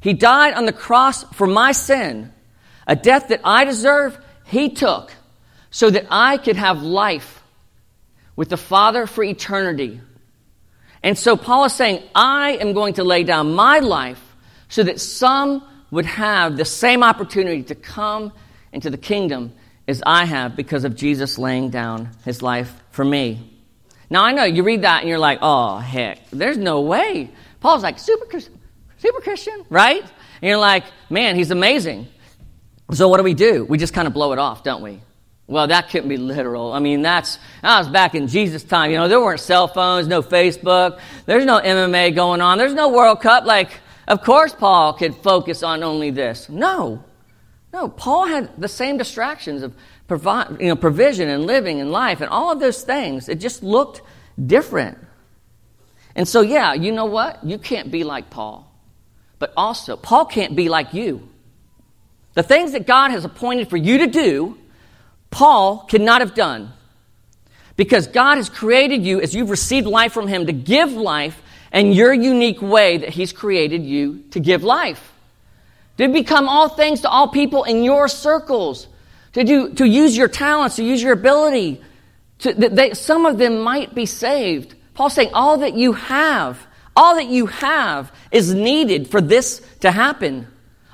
He 0.00 0.12
died 0.12 0.54
on 0.54 0.66
the 0.66 0.72
cross 0.72 1.24
for 1.34 1.46
my 1.46 1.72
sin, 1.72 2.32
a 2.86 2.96
death 2.96 3.28
that 3.28 3.40
I 3.44 3.64
deserve, 3.64 4.18
He 4.44 4.70
took 4.70 5.12
so 5.70 5.90
that 5.90 6.06
I 6.10 6.38
could 6.38 6.56
have 6.56 6.82
life 6.82 7.42
with 8.36 8.48
the 8.48 8.56
Father 8.56 9.06
for 9.06 9.24
eternity. 9.24 10.00
And 11.02 11.18
so 11.18 11.36
Paul 11.36 11.64
is 11.64 11.72
saying, 11.72 12.02
I 12.14 12.52
am 12.52 12.72
going 12.72 12.94
to 12.94 13.04
lay 13.04 13.24
down 13.24 13.54
my 13.54 13.80
life 13.80 14.22
so 14.68 14.82
that 14.82 15.00
some 15.00 15.62
would 15.90 16.06
have 16.06 16.56
the 16.56 16.64
same 16.64 17.02
opportunity 17.02 17.62
to 17.64 17.74
come 17.74 18.32
into 18.72 18.90
the 18.90 18.98
kingdom 18.98 19.52
as 19.88 20.02
I 20.04 20.24
have 20.24 20.56
because 20.56 20.84
of 20.84 20.96
Jesus 20.96 21.38
laying 21.38 21.70
down 21.70 22.10
his 22.24 22.42
life 22.42 22.72
for 22.90 23.04
me. 23.04 23.52
Now, 24.10 24.24
I 24.24 24.32
know 24.32 24.44
you 24.44 24.62
read 24.62 24.82
that 24.82 25.00
and 25.00 25.08
you're 25.08 25.18
like, 25.18 25.38
oh, 25.42 25.78
heck, 25.78 26.30
there's 26.30 26.58
no 26.58 26.80
way. 26.80 27.30
Paul's 27.60 27.82
like, 27.82 27.98
super, 27.98 28.40
super 28.98 29.20
Christian, 29.20 29.64
right? 29.68 30.02
And 30.02 30.48
you're 30.48 30.58
like, 30.58 30.84
man, 31.10 31.36
he's 31.36 31.50
amazing. 31.50 32.08
So 32.92 33.08
what 33.08 33.16
do 33.16 33.22
we 33.22 33.34
do? 33.34 33.64
We 33.64 33.78
just 33.78 33.94
kind 33.94 34.06
of 34.06 34.14
blow 34.14 34.32
it 34.32 34.38
off, 34.38 34.62
don't 34.62 34.82
we? 34.82 35.00
Well, 35.48 35.68
that 35.68 35.90
couldn't 35.90 36.08
be 36.08 36.16
literal. 36.16 36.72
I 36.72 36.80
mean, 36.80 37.02
that's, 37.02 37.38
that 37.62 37.78
was 37.78 37.88
back 37.88 38.14
in 38.14 38.26
Jesus' 38.26 38.64
time. 38.64 38.90
You 38.90 38.96
know, 38.96 39.08
there 39.08 39.20
weren't 39.20 39.40
cell 39.40 39.68
phones, 39.68 40.08
no 40.08 40.22
Facebook, 40.22 41.00
there's 41.24 41.44
no 41.44 41.60
MMA 41.60 42.14
going 42.14 42.40
on, 42.40 42.58
there's 42.58 42.74
no 42.74 42.88
World 42.88 43.20
Cup. 43.20 43.44
Like, 43.44 43.70
of 44.08 44.22
course 44.22 44.52
Paul 44.52 44.92
could 44.94 45.14
focus 45.16 45.62
on 45.62 45.82
only 45.82 46.10
this. 46.10 46.48
No. 46.48 47.04
No, 47.72 47.88
Paul 47.88 48.26
had 48.26 48.60
the 48.60 48.68
same 48.68 48.96
distractions 48.96 49.62
of 49.62 49.74
provide, 50.08 50.60
you 50.60 50.68
know, 50.68 50.76
provision 50.76 51.28
and 51.28 51.46
living 51.46 51.80
and 51.80 51.92
life 51.92 52.20
and 52.20 52.30
all 52.30 52.50
of 52.50 52.60
those 52.60 52.82
things. 52.82 53.28
It 53.28 53.40
just 53.40 53.62
looked 53.62 54.02
different. 54.44 54.98
And 56.14 56.26
so, 56.26 56.40
yeah, 56.40 56.72
you 56.72 56.92
know 56.92 57.04
what? 57.04 57.44
You 57.44 57.58
can't 57.58 57.90
be 57.90 58.04
like 58.04 58.30
Paul. 58.30 58.72
But 59.38 59.52
also, 59.56 59.96
Paul 59.96 60.26
can't 60.26 60.56
be 60.56 60.68
like 60.68 60.94
you. 60.94 61.28
The 62.34 62.42
things 62.42 62.72
that 62.72 62.86
God 62.86 63.10
has 63.10 63.24
appointed 63.24 63.68
for 63.68 63.76
you 63.76 63.98
to 63.98 64.06
do, 64.06 64.58
Paul 65.30 65.86
could 65.88 66.00
not 66.00 66.20
have 66.20 66.34
done. 66.34 66.72
Because 67.76 68.06
God 68.06 68.36
has 68.36 68.48
created 68.48 69.04
you 69.04 69.20
as 69.20 69.34
you've 69.34 69.50
received 69.50 69.86
life 69.86 70.12
from 70.12 70.28
Him 70.28 70.46
to 70.46 70.52
give 70.52 70.92
life 70.92 71.40
in 71.72 71.92
your 71.92 72.12
unique 72.12 72.62
way 72.62 72.98
that 72.98 73.10
He's 73.10 73.32
created 73.32 73.84
you 73.84 74.24
to 74.30 74.40
give 74.40 74.64
life. 74.64 75.12
To 75.98 76.08
become 76.08 76.48
all 76.48 76.68
things 76.68 77.02
to 77.02 77.08
all 77.08 77.28
people 77.28 77.64
in 77.64 77.82
your 77.82 78.08
circles 78.08 78.86
to, 79.36 79.44
do, 79.44 79.74
to 79.74 79.86
use 79.86 80.16
your 80.16 80.28
talents, 80.28 80.76
to 80.76 80.82
use 80.82 81.02
your 81.02 81.12
ability. 81.12 81.82
To, 82.38 82.54
they, 82.54 82.94
some 82.94 83.26
of 83.26 83.36
them 83.36 83.60
might 83.60 83.94
be 83.94 84.06
saved. 84.06 84.74
Paul's 84.94 85.12
saying 85.12 85.30
all 85.34 85.58
that 85.58 85.74
you 85.74 85.92
have, 85.92 86.58
all 86.96 87.16
that 87.16 87.26
you 87.26 87.46
have 87.46 88.12
is 88.32 88.52
needed 88.54 89.08
for 89.08 89.20
this 89.20 89.60
to 89.80 89.90
happen. 89.90 90.48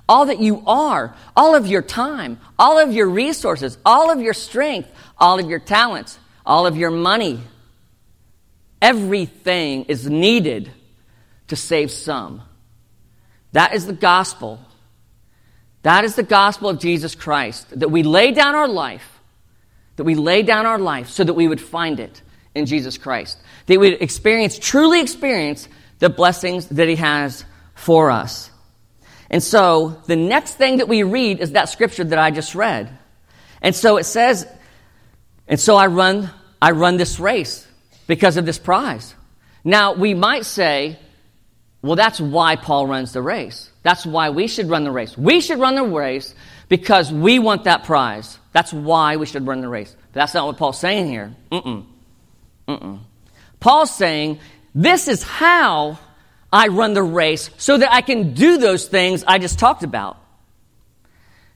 All 0.09 0.27
that 0.27 0.41
you 0.41 0.63
are, 0.67 1.15
all 1.37 1.55
of 1.55 1.67
your 1.67 1.81
time, 1.81 2.39
all 2.59 2.79
of 2.79 2.93
your 2.93 3.09
resources, 3.09 3.79
all 3.87 4.11
of 4.11 4.21
your 4.21 4.35
strength, 4.35 4.91
all 5.17 5.39
of 5.39 5.49
your 5.49 5.61
talents, 5.61 6.19
all 6.45 6.67
of 6.67 6.77
your 6.77 6.91
money. 6.91 7.41
Everything 8.83 9.85
is 9.85 10.11
needed 10.11 10.71
to 11.49 11.57
save 11.57 11.91
some. 11.91 12.43
That 13.53 13.75
is 13.75 13.87
the 13.87 13.93
gospel 13.93 14.59
that 15.83 16.05
is 16.05 16.15
the 16.15 16.23
gospel 16.23 16.69
of 16.69 16.79
Jesus 16.79 17.15
Christ, 17.15 17.79
that 17.79 17.91
we 17.91 18.03
lay 18.03 18.33
down 18.33 18.55
our 18.55 18.69
life, 18.69 19.21
that 19.97 20.05
we 20.05 20.15
lay 20.15 20.43
down 20.43 20.65
our 20.65 20.79
life 20.79 21.09
so 21.09 21.25
that 21.25 21.35
we 21.35 21.49
would 21.49 21.61
find 21.61 21.99
it 22.01 22.23
in 22.55 22.67
Jesus 22.67 22.99
Christ. 22.99 23.39
That 23.67 23.81
we 23.81 23.91
would 23.91 24.03
experience, 24.03 24.59
truly 24.59 25.01
experience 25.01 25.69
the 26.03 26.11
blessings 26.11 26.67
that 26.67 26.89
He 26.89 26.97
has 26.97 27.45
for 27.77 28.11
us. 28.11 28.51
And 29.31 29.41
so 29.41 30.01
the 30.09 30.17
next 30.17 30.55
thing 30.55 30.79
that 30.79 30.89
we 30.89 31.05
read 31.05 31.39
is 31.39 31.53
that 31.53 31.69
scripture 31.69 32.03
that 32.03 32.19
I 32.19 32.33
just 32.33 32.57
read. 32.57 32.91
And 33.63 33.73
so 33.73 33.99
it 33.99 34.05
says, 34.05 34.45
and 35.47 35.61
so 35.61 35.77
I 35.77 35.87
run, 35.87 36.29
I 36.61 36.73
run 36.73 36.97
this 36.97 37.21
race 37.21 37.65
because 38.09 38.37
of 38.37 38.45
this 38.45 38.59
prize. 38.59 39.15
Now 39.63 39.93
we 39.93 40.13
might 40.13 40.45
say, 40.45 40.99
Well, 41.83 41.95
that's 41.95 42.21
why 42.21 42.57
Paul 42.57 42.89
runs 42.89 43.13
the 43.13 43.23
race. 43.23 43.71
That's 43.85 44.05
why 44.05 44.31
we 44.31 44.49
should 44.49 44.69
run 44.69 44.83
the 44.83 44.91
race. 44.91 45.17
We 45.17 45.41
should 45.41 45.61
run 45.61 45.77
the 45.77 45.85
race 45.85 46.35
because 46.69 47.13
we 47.13 47.39
want 47.39 47.63
that 47.65 47.85
prize. 47.85 48.41
That's 48.51 48.73
why 48.73 49.19
we 49.19 49.27
should 49.27 49.47
run 49.47 49.61
the 49.61 49.69
race. 49.69 49.95
But 50.13 50.15
that's 50.15 50.35
not 50.35 50.47
what 50.47 50.57
Paul's 50.57 50.81
saying 50.81 51.07
here. 51.07 51.33
Mm-mm. 51.53 51.87
Mm-mm. 52.67 52.99
Paul's 53.63 53.95
saying, 53.95 54.41
this 54.75 55.09
is 55.09 55.23
how 55.23 55.99
I 56.53 56.69
run 56.69 56.95
the 56.95 57.03
race 57.03 57.51
so 57.57 57.77
that 57.79 57.93
I 57.93 58.01
can 58.01 58.35
do 58.35 58.59
those 58.59 58.87
things 58.87 59.25
I 59.27 59.39
just 59.39 59.59
talked 59.59 59.83
about. 59.83 60.19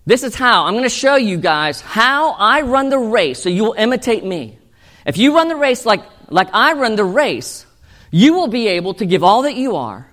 This 0.07 0.23
is 0.23 0.35
how. 0.35 0.67
I'm 0.67 0.75
going 0.75 0.85
to 0.85 0.89
show 0.89 1.17
you 1.17 1.37
guys 1.37 1.81
how 1.81 2.33
I 2.33 2.63
run 2.63 2.89
the 2.91 2.99
race 2.99 3.43
so 3.43 3.49
you 3.49 3.65
will 3.65 3.73
imitate 3.73 4.25
me. 4.25 4.59
If 5.05 5.19
you 5.19 5.35
run 5.35 5.49
the 5.49 5.57
race 5.57 5.85
like, 5.85 6.03
like 6.31 6.49
I 6.53 6.75
run 6.75 6.97
the 6.97 7.05
race, 7.05 7.67
you 8.11 8.35
will 8.35 8.47
be 8.47 8.69
able 8.69 8.95
to 8.95 9.07
give 9.07 9.25
all 9.25 9.43
that 9.43 9.57
you 9.57 9.77
are, 9.77 10.09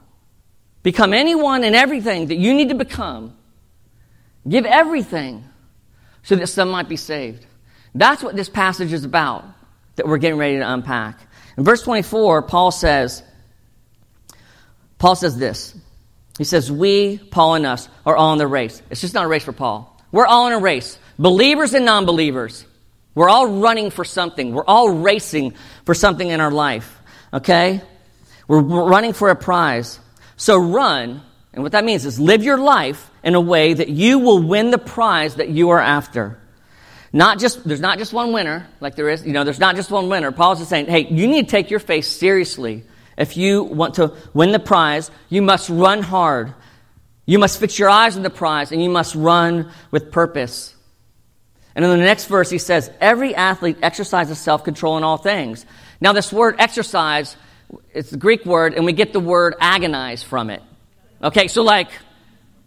become 0.81 1.13
anyone 1.13 1.63
and 1.63 1.75
everything 1.75 2.27
that 2.27 2.35
you 2.35 2.53
need 2.53 2.69
to 2.69 2.75
become, 2.75 3.37
give 4.47 4.65
everything 4.65 5.43
so 6.23 6.35
that 6.35 6.47
some 6.47 6.69
might 6.69 6.89
be 6.89 6.97
saved. 6.97 7.45
That's 7.93 8.23
what 8.23 8.35
this 8.35 8.49
passage 8.49 8.91
is 8.93 9.05
about 9.05 9.45
that 9.95 10.07
we're 10.07 10.17
getting 10.17 10.39
ready 10.39 10.57
to 10.57 10.73
unpack. 10.73 11.19
In 11.57 11.63
verse 11.63 11.81
24, 11.83 12.43
Paul 12.43 12.71
says, 12.71 13.23
Paul 14.97 15.15
says 15.15 15.37
this 15.37 15.75
he 16.37 16.43
says, 16.43 16.71
We, 16.71 17.17
Paul 17.17 17.55
and 17.55 17.65
us, 17.65 17.87
are 18.05 18.15
all 18.15 18.33
in 18.33 18.39
the 18.39 18.47
race. 18.47 18.81
It's 18.89 19.01
just 19.01 19.13
not 19.13 19.25
a 19.25 19.27
race 19.27 19.43
for 19.43 19.53
Paul. 19.53 19.89
We're 20.11 20.25
all 20.25 20.47
in 20.47 20.53
a 20.53 20.59
race. 20.59 20.97
Believers 21.19 21.73
and 21.73 21.85
non 21.85 22.05
believers. 22.05 22.65
We're 23.15 23.29
all 23.29 23.47
running 23.47 23.91
for 23.91 24.03
something. 24.03 24.53
We're 24.53 24.65
all 24.65 24.89
racing 24.89 25.53
for 25.85 25.93
something 25.93 26.27
in 26.27 26.41
our 26.41 26.51
life. 26.51 26.99
Okay? 27.31 27.81
We're 28.47 28.61
running 28.61 29.13
for 29.13 29.29
a 29.29 29.35
prize. 29.35 29.99
So 30.35 30.57
run, 30.57 31.21
and 31.53 31.61
what 31.61 31.73
that 31.73 31.85
means 31.85 32.05
is 32.05 32.19
live 32.19 32.43
your 32.43 32.57
life 32.57 33.11
in 33.23 33.35
a 33.35 33.41
way 33.41 33.73
that 33.75 33.89
you 33.89 34.19
will 34.19 34.41
win 34.41 34.71
the 34.71 34.79
prize 34.79 35.35
that 35.35 35.49
you 35.49 35.69
are 35.69 35.79
after. 35.79 36.39
Not 37.15 37.39
just, 37.39 37.63
there's 37.63 37.79
not 37.79 37.99
just 37.99 38.11
one 38.11 38.33
winner, 38.33 38.67
like 38.79 38.95
there 38.95 39.07
is, 39.07 39.23
you 39.23 39.33
know, 39.33 39.43
there's 39.43 39.59
not 39.59 39.75
just 39.75 39.91
one 39.91 40.09
winner. 40.09 40.31
Paul's 40.31 40.57
just 40.57 40.71
saying, 40.71 40.87
hey, 40.87 41.07
you 41.07 41.27
need 41.27 41.45
to 41.45 41.51
take 41.51 41.69
your 41.69 41.79
faith 41.79 42.05
seriously. 42.05 42.83
If 43.15 43.37
you 43.37 43.63
want 43.63 43.95
to 43.95 44.15
win 44.33 44.51
the 44.51 44.59
prize, 44.59 45.11
you 45.29 45.43
must 45.43 45.69
run 45.69 46.01
hard. 46.01 46.55
You 47.27 47.37
must 47.37 47.59
fix 47.59 47.77
your 47.77 47.89
eyes 47.89 48.17
on 48.17 48.23
the 48.23 48.31
prize 48.31 48.71
and 48.71 48.83
you 48.83 48.89
must 48.89 49.13
run 49.13 49.71
with 49.91 50.11
purpose. 50.11 50.75
And 51.75 51.85
in 51.85 51.91
the 51.91 51.97
next 51.97 52.25
verse, 52.25 52.49
he 52.49 52.57
says, 52.57 52.89
Every 52.99 53.35
athlete 53.35 53.77
exercises 53.83 54.39
self 54.39 54.63
control 54.63 54.97
in 54.97 55.03
all 55.03 55.17
things. 55.17 55.65
Now, 56.01 56.13
this 56.13 56.33
word 56.33 56.55
exercise, 56.57 57.37
it's 57.93 58.09
the 58.09 58.17
Greek 58.17 58.45
word, 58.45 58.73
and 58.73 58.85
we 58.85 58.93
get 58.93 59.13
the 59.13 59.19
word 59.19 59.55
agonize 59.59 60.23
from 60.23 60.49
it. 60.49 60.61
Okay, 61.21 61.47
so 61.47 61.63
like, 61.63 61.89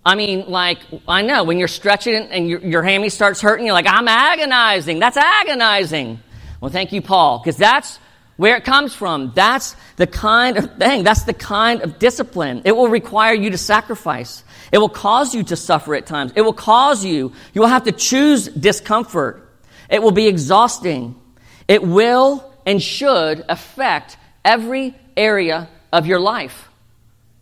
I 0.07 0.15
mean, 0.15 0.49
like, 0.49 0.79
I 1.09 1.23
know 1.23 1.43
when 1.43 1.59
you're 1.59 1.67
stretching 1.67 2.15
and 2.15 2.49
your, 2.49 2.61
your 2.61 2.83
hammy 2.85 3.09
starts 3.09 3.41
hurting, 3.41 3.67
you're 3.67 3.75
like, 3.75 3.89
I'm 3.89 4.07
agonizing. 4.07 5.01
That's 5.01 5.17
agonizing. 5.17 6.21
Well, 6.61 6.71
thank 6.71 6.93
you, 6.93 7.03
Paul, 7.03 7.41
because 7.41 7.57
that's 7.57 7.99
where 8.37 8.57
it 8.57 8.65
comes 8.65 8.95
from. 8.95 9.33
That's 9.35 9.75
the 9.97 10.07
kind 10.07 10.59
of 10.59 10.77
thing, 10.77 11.03
that's 11.03 11.25
the 11.25 11.35
kind 11.35 11.83
of 11.83 11.99
discipline. 11.99 12.63
It 12.65 12.77
will 12.77 12.87
require 12.87 13.35
you 13.35 13.51
to 13.51 13.59
sacrifice. 13.59 14.45
It 14.71 14.79
will 14.79 14.89
cause 14.89 15.35
you 15.35 15.43
to 15.43 15.57
suffer 15.57 15.97
at 15.97 16.07
times. 16.07 16.33
It 16.37 16.43
will 16.43 16.53
cause 16.53 17.05
you, 17.05 17.33
you 17.53 17.61
will 17.61 17.69
have 17.69 17.85
to 17.85 17.93
choose 17.93 18.47
discomfort. 18.47 19.43
It 19.91 20.01
will 20.01 20.13
be 20.13 20.29
exhausting. 20.29 21.21
It 21.67 21.83
will 21.83 22.55
and 22.65 22.81
should 22.81 23.45
affect 23.49 24.19
every 24.45 24.95
area 25.17 25.69
of 25.93 26.07
your 26.07 26.21
life. 26.21 26.66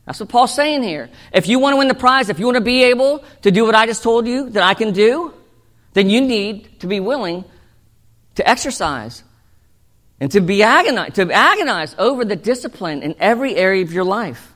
That's 0.06 0.20
what 0.20 0.28
Paul's 0.28 0.54
saying 0.54 0.82
here. 0.82 1.08
If 1.32 1.49
you 1.49 1.58
want 1.58 1.75
to 1.75 1.78
win 1.78 1.88
the 1.88 1.94
prize, 1.94 2.28
if 2.28 2.38
you 2.38 2.44
want 2.46 2.56
to 2.56 2.64
be 2.64 2.84
able 2.84 3.25
to 3.42 3.50
do 3.50 3.64
what 3.64 3.75
I 3.75 3.87
just 3.87 4.02
told 4.02 4.26
you 4.26 4.50
that 4.50 4.62
I 4.62 4.75
can 4.75 4.92
do, 4.92 5.32
then 5.94 6.11
you 6.11 6.20
need 6.20 6.80
to 6.80 6.87
be 6.87 7.00
willing 7.00 7.44
to 8.34 8.49
exercise 8.49 9.23
and 10.20 10.30
to 10.32 10.40
be 10.40 10.62
agonize, 10.62 11.14
to 11.14 11.30
agonize 11.32 11.94
over 11.99 12.25
the 12.25 12.37
discipline 12.37 13.02
in 13.02 13.14
every 13.18 13.56
area 13.56 13.82
of 13.82 13.92
your 13.92 14.04
life. 14.04 14.52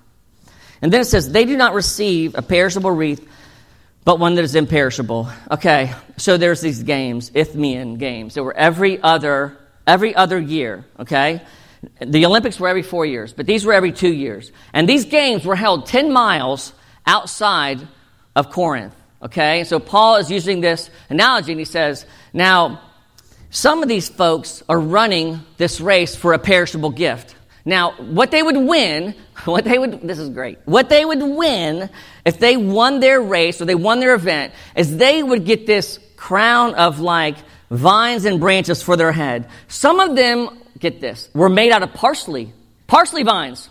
And 0.83 0.93
then 0.93 1.01
it 1.01 1.07
says, 1.07 1.31
they 1.31 1.45
do 1.45 1.57
not 1.57 1.75
receive 1.75 2.35
a 2.37 2.43
perishable 2.43 2.91
wreath, 2.91 3.27
but 4.05 4.19
one 4.19 4.37
that 4.37 4.45
is 4.45 4.55
imperishable. 4.55 5.29
Okay, 5.51 5.93
so 6.17 6.37
there's 6.37 6.61
these 6.61 6.83
games, 6.83 7.31
Isthmian 7.35 7.97
games. 7.97 8.35
There 8.35 8.45
were 8.45 8.57
every 8.57 9.01
other, 9.03 9.59
every 9.87 10.15
other 10.15 10.39
year, 10.39 10.85
okay? 11.01 11.43
The 12.01 12.27
Olympics 12.27 12.59
were 12.59 12.69
every 12.69 12.83
four 12.83 13.07
years, 13.07 13.33
but 13.33 13.47
these 13.47 13.65
were 13.65 13.73
every 13.73 13.93
two 13.93 14.13
years. 14.13 14.53
And 14.73 14.89
these 14.89 15.05
games 15.05 15.45
were 15.45 15.57
held 15.57 15.87
10 15.87 16.13
miles 16.13 16.73
outside 17.07 17.87
of 18.35 18.51
Corinth, 18.51 18.95
okay? 19.23 19.65
So 19.65 19.79
Paul 19.79 20.17
is 20.17 20.31
using 20.31 20.61
this 20.61 20.91
analogy 21.09 21.53
and 21.53 21.59
he 21.61 21.65
says, 21.65 22.07
now, 22.33 22.81
some 23.51 23.83
of 23.83 23.89
these 23.89 24.09
folks 24.09 24.63
are 24.69 24.79
running 24.79 25.41
this 25.57 25.81
race 25.81 26.15
for 26.15 26.35
a 26.35 26.39
perishable 26.39 26.91
gift. 26.91 27.35
Now, 27.65 27.93
what 27.93 28.31
they 28.31 28.43
would 28.43 28.57
win, 28.57 29.15
what 29.45 29.65
they 29.65 29.79
would, 29.79 30.03
this 30.03 30.19
is 30.19 30.31
great, 30.31 30.59
what 30.65 30.89
they 30.89 31.05
would 31.05 31.23
win 31.23 31.91
if 32.25 32.39
they 32.39 32.57
won 32.57 33.01
their 33.01 33.21
race 33.21 33.61
or 33.61 33.65
they 33.65 33.75
won 33.75 34.01
their 34.01 34.15
event 34.15 34.53
is 34.75 34.97
they 34.97 35.23
would 35.23 35.45
get 35.45 35.67
this 35.67 35.99
crown 36.17 36.75
of 36.75 37.01
like 37.01 37.37
vines 37.71 38.25
and 38.25 38.41
branches 38.41 38.83
for 38.83 38.97
their 38.97 39.13
head. 39.13 39.49
Some 39.69 40.01
of 40.01 40.17
them, 40.17 40.59
get 40.79 41.01
this, 41.01 41.29
were 41.35 41.49
made 41.49 41.73
out 41.73 41.83
of 41.83 41.93
parsley, 41.95 42.53
parsley 42.87 43.23
vines. 43.23 43.69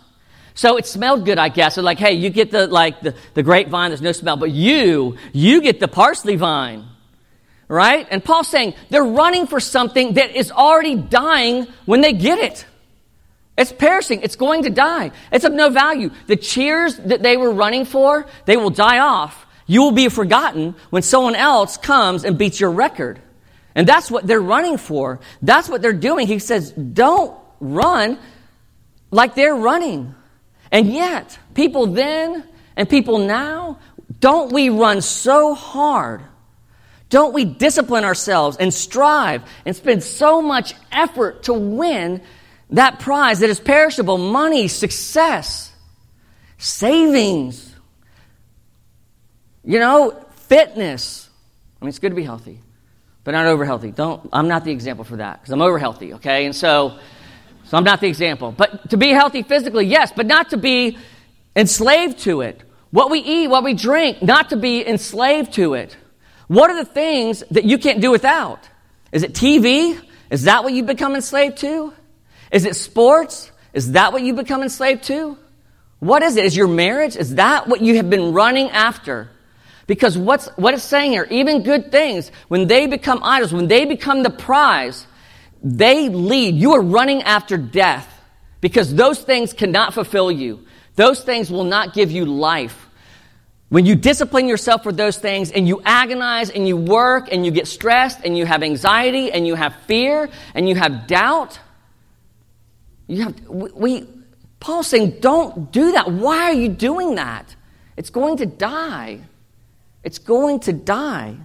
So 0.54 0.76
it 0.76 0.86
smelled 0.86 1.24
good, 1.24 1.38
I 1.38 1.50
guess. 1.50 1.76
So 1.76 1.82
like, 1.82 1.98
hey, 1.98 2.14
you 2.14 2.30
get 2.30 2.50
the, 2.50 2.66
like, 2.66 3.00
the, 3.00 3.14
the 3.34 3.42
grapevine, 3.42 3.90
there's 3.90 4.02
no 4.02 4.12
smell, 4.12 4.36
but 4.36 4.50
you, 4.50 5.16
you 5.32 5.60
get 5.60 5.78
the 5.80 5.88
parsley 5.88 6.36
vine 6.36 6.84
right? 7.68 8.06
And 8.10 8.24
Paul's 8.24 8.48
saying 8.48 8.74
they're 8.88 9.04
running 9.04 9.46
for 9.46 9.60
something 9.60 10.14
that 10.14 10.34
is 10.34 10.50
already 10.50 10.96
dying 10.96 11.66
when 11.84 12.00
they 12.00 12.14
get 12.14 12.38
it. 12.38 12.66
It's 13.56 13.72
perishing. 13.72 14.22
It's 14.22 14.36
going 14.36 14.62
to 14.64 14.70
die. 14.70 15.10
It's 15.32 15.44
of 15.44 15.52
no 15.52 15.68
value. 15.68 16.10
The 16.26 16.36
cheers 16.36 16.96
that 16.96 17.22
they 17.22 17.36
were 17.36 17.50
running 17.50 17.84
for, 17.84 18.26
they 18.46 18.56
will 18.56 18.70
die 18.70 19.00
off. 19.00 19.46
You 19.66 19.82
will 19.82 19.92
be 19.92 20.08
forgotten 20.08 20.74
when 20.90 21.02
someone 21.02 21.34
else 21.34 21.76
comes 21.76 22.24
and 22.24 22.38
beats 22.38 22.58
your 22.58 22.70
record. 22.70 23.20
And 23.78 23.86
that's 23.86 24.10
what 24.10 24.26
they're 24.26 24.42
running 24.42 24.76
for. 24.76 25.20
That's 25.40 25.70
what 25.70 25.80
they're 25.80 25.92
doing. 25.92 26.26
He 26.26 26.40
says, 26.40 26.72
don't 26.72 27.38
run 27.60 28.18
like 29.10 29.34
they're 29.34 29.54
running. 29.54 30.14
And 30.70 30.92
yet, 30.92 31.38
people 31.54 31.86
then 31.86 32.44
and 32.76 32.90
people 32.90 33.18
now, 33.18 33.78
don't 34.18 34.52
we 34.52 34.68
run 34.68 35.00
so 35.00 35.54
hard 35.54 36.22
don't 37.10 37.32
we 37.32 37.44
discipline 37.44 38.04
ourselves 38.04 38.56
and 38.58 38.72
strive 38.72 39.42
and 39.64 39.74
spend 39.74 40.02
so 40.02 40.42
much 40.42 40.74
effort 40.92 41.44
to 41.44 41.54
win 41.54 42.20
that 42.70 43.00
prize 43.00 43.40
that 43.40 43.48
is 43.48 43.60
perishable 43.60 44.18
money, 44.18 44.68
success, 44.68 45.72
savings, 46.58 47.74
you 49.64 49.78
know, 49.78 50.22
fitness? 50.32 51.30
I 51.80 51.84
mean, 51.84 51.88
it's 51.88 51.98
good 51.98 52.10
to 52.10 52.16
be 52.16 52.24
healthy, 52.24 52.60
but 53.28 53.32
not 53.32 53.44
over 53.44 53.66
healthy. 53.66 53.90
Don't, 53.90 54.26
I'm 54.32 54.48
not 54.48 54.64
the 54.64 54.72
example 54.72 55.04
for 55.04 55.16
that 55.16 55.42
because 55.42 55.52
I'm 55.52 55.60
over 55.60 55.78
healthy, 55.78 56.14
okay? 56.14 56.46
And 56.46 56.56
so, 56.56 56.98
so 57.64 57.76
I'm 57.76 57.84
not 57.84 58.00
the 58.00 58.06
example. 58.06 58.52
But 58.52 58.88
to 58.88 58.96
be 58.96 59.10
healthy 59.10 59.42
physically, 59.42 59.84
yes, 59.84 60.10
but 60.16 60.24
not 60.24 60.48
to 60.48 60.56
be 60.56 60.96
enslaved 61.54 62.20
to 62.20 62.40
it. 62.40 62.62
What 62.90 63.10
we 63.10 63.18
eat, 63.18 63.48
what 63.48 63.64
we 63.64 63.74
drink, 63.74 64.22
not 64.22 64.48
to 64.48 64.56
be 64.56 64.82
enslaved 64.88 65.52
to 65.56 65.74
it. 65.74 65.94
What 66.46 66.70
are 66.70 66.76
the 66.82 66.90
things 66.90 67.44
that 67.50 67.64
you 67.64 67.76
can't 67.76 68.00
do 68.00 68.10
without? 68.10 68.66
Is 69.12 69.22
it 69.22 69.34
TV? 69.34 70.02
Is 70.30 70.44
that 70.44 70.64
what 70.64 70.72
you 70.72 70.82
become 70.82 71.14
enslaved 71.14 71.58
to? 71.58 71.92
Is 72.50 72.64
it 72.64 72.76
sports? 72.76 73.50
Is 73.74 73.92
that 73.92 74.14
what 74.14 74.22
you 74.22 74.32
become 74.32 74.62
enslaved 74.62 75.02
to? 75.02 75.36
What 75.98 76.22
is 76.22 76.38
it? 76.38 76.46
Is 76.46 76.56
your 76.56 76.68
marriage? 76.68 77.14
Is 77.14 77.34
that 77.34 77.68
what 77.68 77.82
you 77.82 77.96
have 77.96 78.08
been 78.08 78.32
running 78.32 78.70
after? 78.70 79.28
Because 79.88 80.18
what's, 80.18 80.48
what 80.56 80.74
it's 80.74 80.84
saying 80.84 81.12
here, 81.12 81.26
even 81.30 81.62
good 81.62 81.90
things, 81.90 82.30
when 82.48 82.68
they 82.68 82.86
become 82.86 83.20
idols, 83.24 83.54
when 83.54 83.68
they 83.68 83.86
become 83.86 84.22
the 84.22 84.30
prize, 84.30 85.06
they 85.64 86.10
lead. 86.10 86.54
You 86.54 86.74
are 86.74 86.82
running 86.82 87.22
after 87.22 87.56
death 87.56 88.06
because 88.60 88.94
those 88.94 89.20
things 89.20 89.54
cannot 89.54 89.94
fulfill 89.94 90.30
you. 90.30 90.60
Those 90.94 91.22
things 91.22 91.50
will 91.50 91.64
not 91.64 91.94
give 91.94 92.10
you 92.10 92.26
life. 92.26 92.86
When 93.70 93.86
you 93.86 93.94
discipline 93.94 94.46
yourself 94.46 94.82
for 94.82 94.92
those 94.92 95.16
things 95.18 95.50
and 95.52 95.66
you 95.66 95.80
agonize 95.86 96.50
and 96.50 96.68
you 96.68 96.76
work 96.76 97.32
and 97.32 97.46
you 97.46 97.50
get 97.50 97.66
stressed 97.66 98.20
and 98.24 98.36
you 98.36 98.44
have 98.44 98.62
anxiety 98.62 99.32
and 99.32 99.46
you 99.46 99.54
have 99.54 99.74
fear 99.86 100.28
and 100.54 100.68
you 100.68 100.74
have 100.74 101.06
doubt, 101.06 101.58
you 103.06 103.22
have, 103.24 103.48
we, 103.48 104.06
Paul's 104.60 104.86
saying, 104.86 105.20
don't 105.20 105.72
do 105.72 105.92
that. 105.92 106.12
Why 106.12 106.44
are 106.44 106.54
you 106.54 106.68
doing 106.68 107.14
that? 107.14 107.56
It's 107.96 108.10
going 108.10 108.36
to 108.38 108.46
die. 108.46 109.20
It's 110.02 110.18
going 110.18 110.60
to 110.60 110.72
die. 110.72 111.36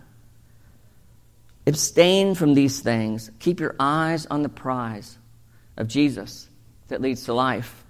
Abstain 1.65 2.35
from 2.35 2.53
these 2.53 2.81
things. 2.81 3.31
Keep 3.39 3.59
your 3.59 3.75
eyes 3.79 4.25
on 4.25 4.43
the 4.43 4.49
prize 4.49 5.17
of 5.77 5.87
Jesus 5.87 6.47
that 6.89 7.01
leads 7.01 7.25
to 7.25 7.33
life. 7.33 7.83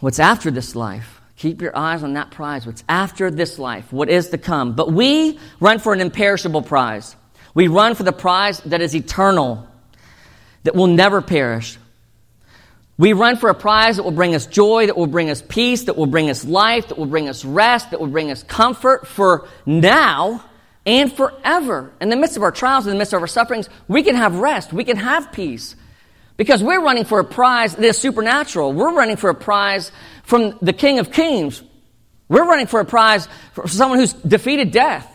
what's 0.00 0.18
after 0.18 0.50
this 0.50 0.76
life. 0.76 1.20
Keep 1.36 1.60
your 1.62 1.76
eyes 1.76 2.02
on 2.02 2.14
that 2.14 2.32
prize. 2.32 2.66
What's 2.66 2.82
after 2.88 3.30
this 3.30 3.58
life? 3.58 3.92
What 3.92 4.08
is 4.08 4.30
to 4.30 4.38
come? 4.38 4.74
But 4.74 4.92
we 4.92 5.38
run 5.60 5.78
for 5.78 5.92
an 5.92 6.00
imperishable 6.00 6.62
prize. 6.62 7.14
We 7.54 7.68
run 7.68 7.94
for 7.94 8.02
the 8.02 8.12
prize 8.12 8.60
that 8.60 8.80
is 8.80 8.94
eternal, 8.94 9.66
that 10.64 10.74
will 10.74 10.88
never 10.88 11.22
perish. 11.22 11.78
We 12.98 13.12
run 13.12 13.36
for 13.36 13.48
a 13.48 13.54
prize 13.54 13.96
that 13.96 14.02
will 14.02 14.10
bring 14.10 14.34
us 14.34 14.46
joy, 14.46 14.86
that 14.86 14.96
will 14.96 15.06
bring 15.06 15.30
us 15.30 15.40
peace, 15.40 15.84
that 15.84 15.96
will 15.96 16.06
bring 16.06 16.30
us 16.30 16.44
life, 16.44 16.88
that 16.88 16.98
will 16.98 17.06
bring 17.06 17.28
us 17.28 17.44
rest, 17.44 17.92
that 17.92 18.00
will 18.00 18.08
bring 18.08 18.32
us 18.32 18.42
comfort 18.42 19.06
for 19.06 19.48
now 19.64 20.44
and 20.84 21.12
forever. 21.12 21.92
In 22.00 22.08
the 22.08 22.16
midst 22.16 22.36
of 22.36 22.42
our 22.42 22.50
trials, 22.50 22.86
in 22.86 22.92
the 22.92 22.98
midst 22.98 23.12
of 23.12 23.20
our 23.20 23.28
sufferings, 23.28 23.68
we 23.86 24.02
can 24.02 24.16
have 24.16 24.34
rest, 24.40 24.72
we 24.72 24.82
can 24.82 24.96
have 24.96 25.30
peace. 25.30 25.76
Because 26.36 26.62
we're 26.62 26.82
running 26.82 27.04
for 27.04 27.20
a 27.20 27.24
prize 27.24 27.74
that 27.76 27.84
is 27.84 27.98
supernatural. 27.98 28.72
We're 28.72 28.94
running 28.94 29.16
for 29.16 29.30
a 29.30 29.34
prize 29.34 29.92
from 30.24 30.58
the 30.60 30.72
King 30.72 30.98
of 30.98 31.12
Kings. 31.12 31.62
We're 32.28 32.46
running 32.46 32.66
for 32.66 32.80
a 32.80 32.84
prize 32.84 33.28
for 33.52 33.68
someone 33.68 34.00
who's 34.00 34.12
defeated 34.12 34.70
death, 34.70 35.08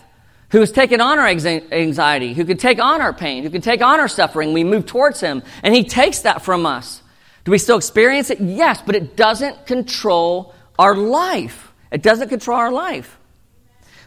who 0.49 0.61
has 0.61 0.71
taken 0.71 1.01
on 1.01 1.19
our 1.19 1.27
anxiety, 1.27 2.33
who 2.33 2.45
can 2.45 2.57
take 2.57 2.79
on 2.79 3.01
our 3.01 3.13
pain, 3.13 3.43
who 3.43 3.49
can 3.49 3.61
take 3.61 3.81
on 3.81 3.99
our 3.99 4.07
suffering. 4.07 4.53
We 4.53 4.63
move 4.63 4.85
towards 4.85 5.19
him, 5.19 5.43
and 5.63 5.75
he 5.75 5.83
takes 5.83 6.21
that 6.21 6.43
from 6.43 6.65
us. 6.65 7.01
Do 7.43 7.51
we 7.51 7.57
still 7.57 7.77
experience 7.77 8.29
it? 8.29 8.39
Yes, 8.39 8.81
but 8.85 8.95
it 8.95 9.15
doesn't 9.15 9.65
control 9.65 10.53
our 10.79 10.95
life. 10.95 11.73
It 11.91 12.01
doesn't 12.01 12.29
control 12.29 12.57
our 12.57 12.71
life. 12.71 13.19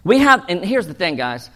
We 0.05 0.19
have, 0.19 0.45
and 0.49 0.65
here's 0.65 0.87
the 0.87 0.95
thing, 0.95 1.17
guys 1.17 1.51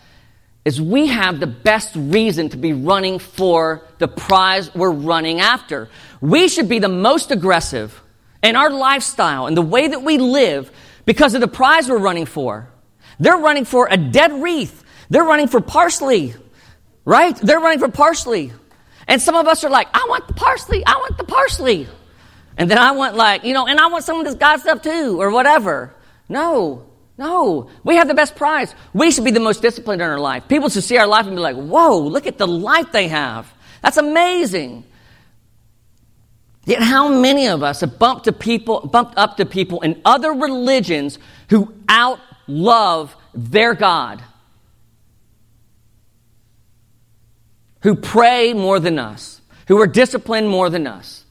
is 0.65 0.81
we 0.81 1.07
have 1.07 1.41
the 1.41 1.47
best 1.47 1.97
reason 1.97 2.51
to 2.51 2.57
be 2.57 2.73
running 2.73 3.19
for 3.19 3.87
the 3.99 4.09
prize 4.09 4.75
we're 4.75 4.91
running 4.91 5.41
after. 5.41 5.89
We 6.21 6.49
should 6.49 6.69
be 6.69 6.79
the 6.79 6.89
most 6.89 7.31
aggressive 7.31 7.99
in 8.43 8.57
our 8.57 8.71
lifestyle 8.71 9.47
and 9.47 9.57
the 9.57 9.63
way 9.63 9.89
that 9.89 10.03
we 10.03 10.19
live 10.19 10.71
because 11.07 11.35
of 11.35 11.41
the 11.41 11.49
prize 11.49 11.89
we're 11.89 11.99
running 11.99 12.27
for. 12.27 12.69
They're 13.19 13.39
running 13.39 13.65
for 13.65 13.89
a 13.91 13.97
dead 13.97 14.33
wreath. 14.33 14.85
They're 15.09 15.25
running 15.25 15.49
for 15.49 15.61
parsley, 15.61 16.35
right? 17.05 17.35
They're 17.37 17.61
running 17.61 17.79
for 17.79 17.89
parsley. 17.89 18.53
And 19.11 19.21
some 19.21 19.35
of 19.35 19.49
us 19.49 19.65
are 19.65 19.71
like, 19.71 19.89
I 19.93 20.07
want 20.09 20.29
the 20.29 20.35
parsley. 20.35 20.87
I 20.87 20.95
want 20.97 21.19
the 21.19 21.25
parsley. 21.25 21.89
And 22.57 22.71
then 22.71 22.79
I 22.79 22.93
want 22.93 23.17
like, 23.17 23.45
you 23.45 23.53
know, 23.53 23.67
and 23.67 23.81
I 23.81 23.89
want 23.89 24.05
some 24.05 24.21
of 24.21 24.25
this 24.25 24.37
God 24.37 24.59
stuff 24.59 24.83
too, 24.83 25.21
or 25.21 25.31
whatever. 25.31 25.93
No. 26.29 26.87
No, 27.19 27.69
we 27.85 27.97
have 27.97 28.09
the 28.09 28.15
best 28.15 28.35
prize. 28.35 28.75
We 28.95 29.11
should 29.11 29.25
be 29.25 29.31
the 29.31 29.41
most 29.41 29.61
disciplined 29.61 30.01
in 30.01 30.09
our 30.09 30.19
life. 30.19 30.49
People 30.49 30.71
should 30.71 30.85
see 30.85 30.97
our 30.97 31.07
life 31.07 31.27
and 31.27 31.37
be 31.37 31.43
like, 31.43 31.55
whoa, 31.55 31.99
look 31.99 32.27
at 32.27 32.39
the 32.39 32.47
life 32.47 32.93
they 32.93 33.09
have. 33.09 33.53
That's 33.83 33.99
amazing. 33.99 34.85
Yet 36.65 36.81
how 36.81 37.09
many 37.09 37.49
of 37.49 37.63
us 37.63 37.81
have 37.83 37.99
bumped 37.99 38.25
to 38.25 38.33
people, 38.33 38.87
bumped 38.87 39.19
up 39.19 39.37
to 39.37 39.45
people 39.45 39.83
in 39.83 40.01
other 40.07 40.33
religions 40.33 41.19
who 41.51 41.67
outlove 41.89 43.11
their 43.35 43.75
God? 43.75 44.23
Who 47.83 47.95
pray 47.95 48.53
more 48.53 48.79
than 48.79 48.99
us, 48.99 49.41
who 49.69 49.81
are 49.81 49.87
disciplined 49.87 50.49
more 50.49 50.69
than 50.69 50.87
us. 50.87 51.25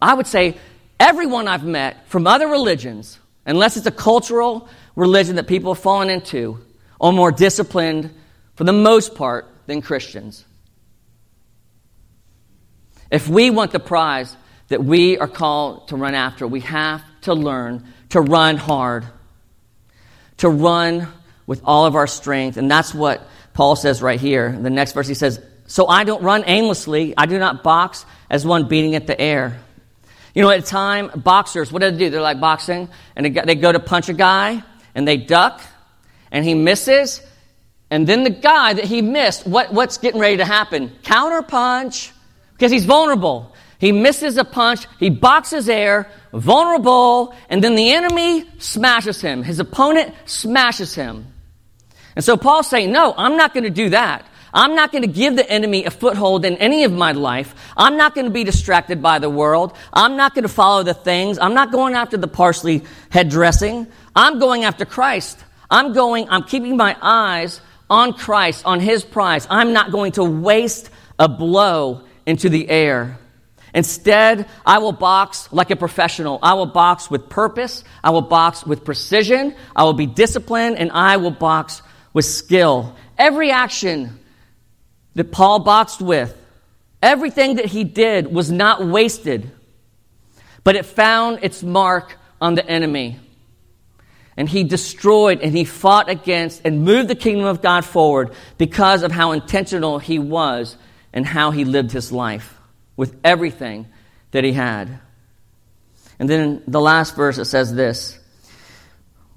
I 0.00 0.14
would 0.14 0.26
say 0.26 0.56
everyone 0.98 1.46
I've 1.46 1.64
met 1.64 2.08
from 2.08 2.26
other 2.26 2.48
religions 2.48 3.18
unless 3.46 3.76
it's 3.76 3.86
a 3.86 3.92
cultural 3.92 4.68
religion 4.96 5.36
that 5.36 5.46
people 5.46 5.74
have 5.74 5.82
fallen 5.82 6.10
into, 6.10 6.58
are 7.00 7.12
more 7.12 7.32
disciplined, 7.32 8.12
for 8.54 8.64
the 8.64 8.72
most 8.72 9.14
part, 9.14 9.48
than 9.66 9.82
Christians. 9.82 10.44
If 13.10 13.28
we 13.28 13.50
want 13.50 13.72
the 13.72 13.80
prize 13.80 14.36
that 14.68 14.84
we 14.84 15.18
are 15.18 15.28
called 15.28 15.88
to 15.88 15.96
run 15.96 16.14
after, 16.14 16.46
we 16.46 16.60
have 16.60 17.02
to 17.22 17.34
learn 17.34 17.84
to 18.10 18.20
run 18.20 18.56
hard, 18.56 19.06
to 20.38 20.48
run 20.48 21.08
with 21.46 21.60
all 21.64 21.86
of 21.86 21.94
our 21.94 22.06
strength. 22.06 22.56
And 22.56 22.70
that's 22.70 22.94
what 22.94 23.26
Paul 23.54 23.76
says 23.76 24.02
right 24.02 24.20
here. 24.20 24.50
The 24.52 24.70
next 24.70 24.92
verse 24.92 25.08
he 25.08 25.14
says, 25.14 25.40
So 25.66 25.86
I 25.86 26.04
don't 26.04 26.22
run 26.22 26.44
aimlessly, 26.46 27.14
I 27.16 27.26
do 27.26 27.38
not 27.38 27.62
box 27.62 28.04
as 28.30 28.46
one 28.46 28.68
beating 28.68 28.94
at 28.94 29.06
the 29.06 29.20
air. 29.20 29.60
You 30.34 30.42
know, 30.42 30.50
at 30.50 30.60
a 30.60 30.62
time, 30.62 31.10
boxers, 31.16 31.70
what 31.70 31.82
do 31.82 31.90
they 31.90 31.98
do? 31.98 32.10
They're 32.10 32.22
like 32.22 32.40
boxing, 32.40 32.88
and 33.14 33.26
they 33.26 33.54
go 33.54 33.70
to 33.70 33.80
punch 33.80 34.08
a 34.08 34.14
guy, 34.14 34.62
and 34.94 35.06
they 35.06 35.18
duck, 35.18 35.60
and 36.30 36.44
he 36.44 36.54
misses, 36.54 37.20
and 37.92 38.06
then 38.06 38.24
the 38.24 38.30
guy 38.30 38.72
that 38.72 38.86
he 38.86 39.02
missed, 39.02 39.46
what, 39.46 39.70
what's 39.70 39.98
getting 39.98 40.18
ready 40.18 40.38
to 40.38 40.46
happen? 40.46 40.90
Counter 41.02 41.42
punch, 41.42 42.10
because 42.54 42.72
he's 42.72 42.86
vulnerable. 42.86 43.54
He 43.78 43.92
misses 43.92 44.38
a 44.38 44.44
punch, 44.44 44.86
he 44.98 45.10
boxes 45.10 45.68
air, 45.68 46.10
vulnerable, 46.32 47.34
and 47.50 47.62
then 47.62 47.74
the 47.74 47.92
enemy 47.92 48.48
smashes 48.58 49.20
him. 49.20 49.42
His 49.42 49.58
opponent 49.58 50.14
smashes 50.24 50.94
him. 50.94 51.31
And 52.14 52.24
so 52.24 52.36
Paul's 52.36 52.68
saying, 52.68 52.92
No, 52.92 53.14
I'm 53.16 53.36
not 53.36 53.54
going 53.54 53.64
to 53.64 53.70
do 53.70 53.90
that. 53.90 54.26
I'm 54.54 54.74
not 54.74 54.92
going 54.92 55.02
to 55.02 55.08
give 55.08 55.34
the 55.34 55.50
enemy 55.50 55.86
a 55.86 55.90
foothold 55.90 56.44
in 56.44 56.56
any 56.58 56.84
of 56.84 56.92
my 56.92 57.12
life. 57.12 57.54
I'm 57.74 57.96
not 57.96 58.14
going 58.14 58.26
to 58.26 58.30
be 58.30 58.44
distracted 58.44 59.00
by 59.00 59.18
the 59.18 59.30
world. 59.30 59.74
I'm 59.92 60.16
not 60.16 60.34
going 60.34 60.42
to 60.42 60.48
follow 60.48 60.82
the 60.82 60.92
things. 60.92 61.38
I'm 61.38 61.54
not 61.54 61.72
going 61.72 61.94
after 61.94 62.18
the 62.18 62.28
parsley 62.28 62.82
head 63.08 63.30
dressing. 63.30 63.86
I'm 64.14 64.38
going 64.38 64.64
after 64.64 64.84
Christ. 64.84 65.42
I'm 65.70 65.94
going, 65.94 66.28
I'm 66.28 66.44
keeping 66.44 66.76
my 66.76 66.94
eyes 67.00 67.62
on 67.88 68.12
Christ, 68.12 68.66
on 68.66 68.78
His 68.80 69.04
prize. 69.04 69.46
I'm 69.48 69.72
not 69.72 69.90
going 69.90 70.12
to 70.12 70.24
waste 70.24 70.90
a 71.18 71.28
blow 71.28 72.02
into 72.26 72.50
the 72.50 72.68
air. 72.68 73.18
Instead, 73.74 74.46
I 74.66 74.78
will 74.78 74.92
box 74.92 75.50
like 75.50 75.70
a 75.70 75.76
professional. 75.76 76.38
I 76.42 76.54
will 76.54 76.66
box 76.66 77.10
with 77.10 77.30
purpose. 77.30 77.84
I 78.04 78.10
will 78.10 78.20
box 78.20 78.66
with 78.66 78.84
precision. 78.84 79.54
I 79.74 79.84
will 79.84 79.94
be 79.94 80.04
disciplined 80.04 80.76
and 80.76 80.92
I 80.92 81.16
will 81.16 81.30
box 81.30 81.80
with 82.12 82.24
skill. 82.24 82.96
Every 83.18 83.50
action 83.50 84.18
that 85.14 85.32
Paul 85.32 85.60
boxed 85.60 86.00
with, 86.00 86.36
everything 87.02 87.56
that 87.56 87.66
he 87.66 87.84
did 87.84 88.32
was 88.32 88.50
not 88.50 88.84
wasted, 88.84 89.50
but 90.64 90.76
it 90.76 90.86
found 90.86 91.40
its 91.42 91.62
mark 91.62 92.16
on 92.40 92.54
the 92.54 92.66
enemy. 92.66 93.18
And 94.36 94.48
he 94.48 94.64
destroyed 94.64 95.40
and 95.40 95.54
he 95.54 95.64
fought 95.64 96.08
against 96.08 96.62
and 96.64 96.84
moved 96.84 97.08
the 97.08 97.14
kingdom 97.14 97.46
of 97.46 97.60
God 97.60 97.84
forward 97.84 98.32
because 98.56 99.02
of 99.02 99.12
how 99.12 99.32
intentional 99.32 99.98
he 99.98 100.18
was 100.18 100.76
and 101.12 101.26
how 101.26 101.50
he 101.50 101.64
lived 101.64 101.92
his 101.92 102.10
life 102.10 102.58
with 102.96 103.14
everything 103.22 103.86
that 104.30 104.42
he 104.44 104.52
had. 104.52 105.00
And 106.18 106.28
then 106.28 106.62
the 106.66 106.80
last 106.80 107.14
verse 107.14 107.36
it 107.36 107.44
says 107.44 107.74
this 107.74 108.18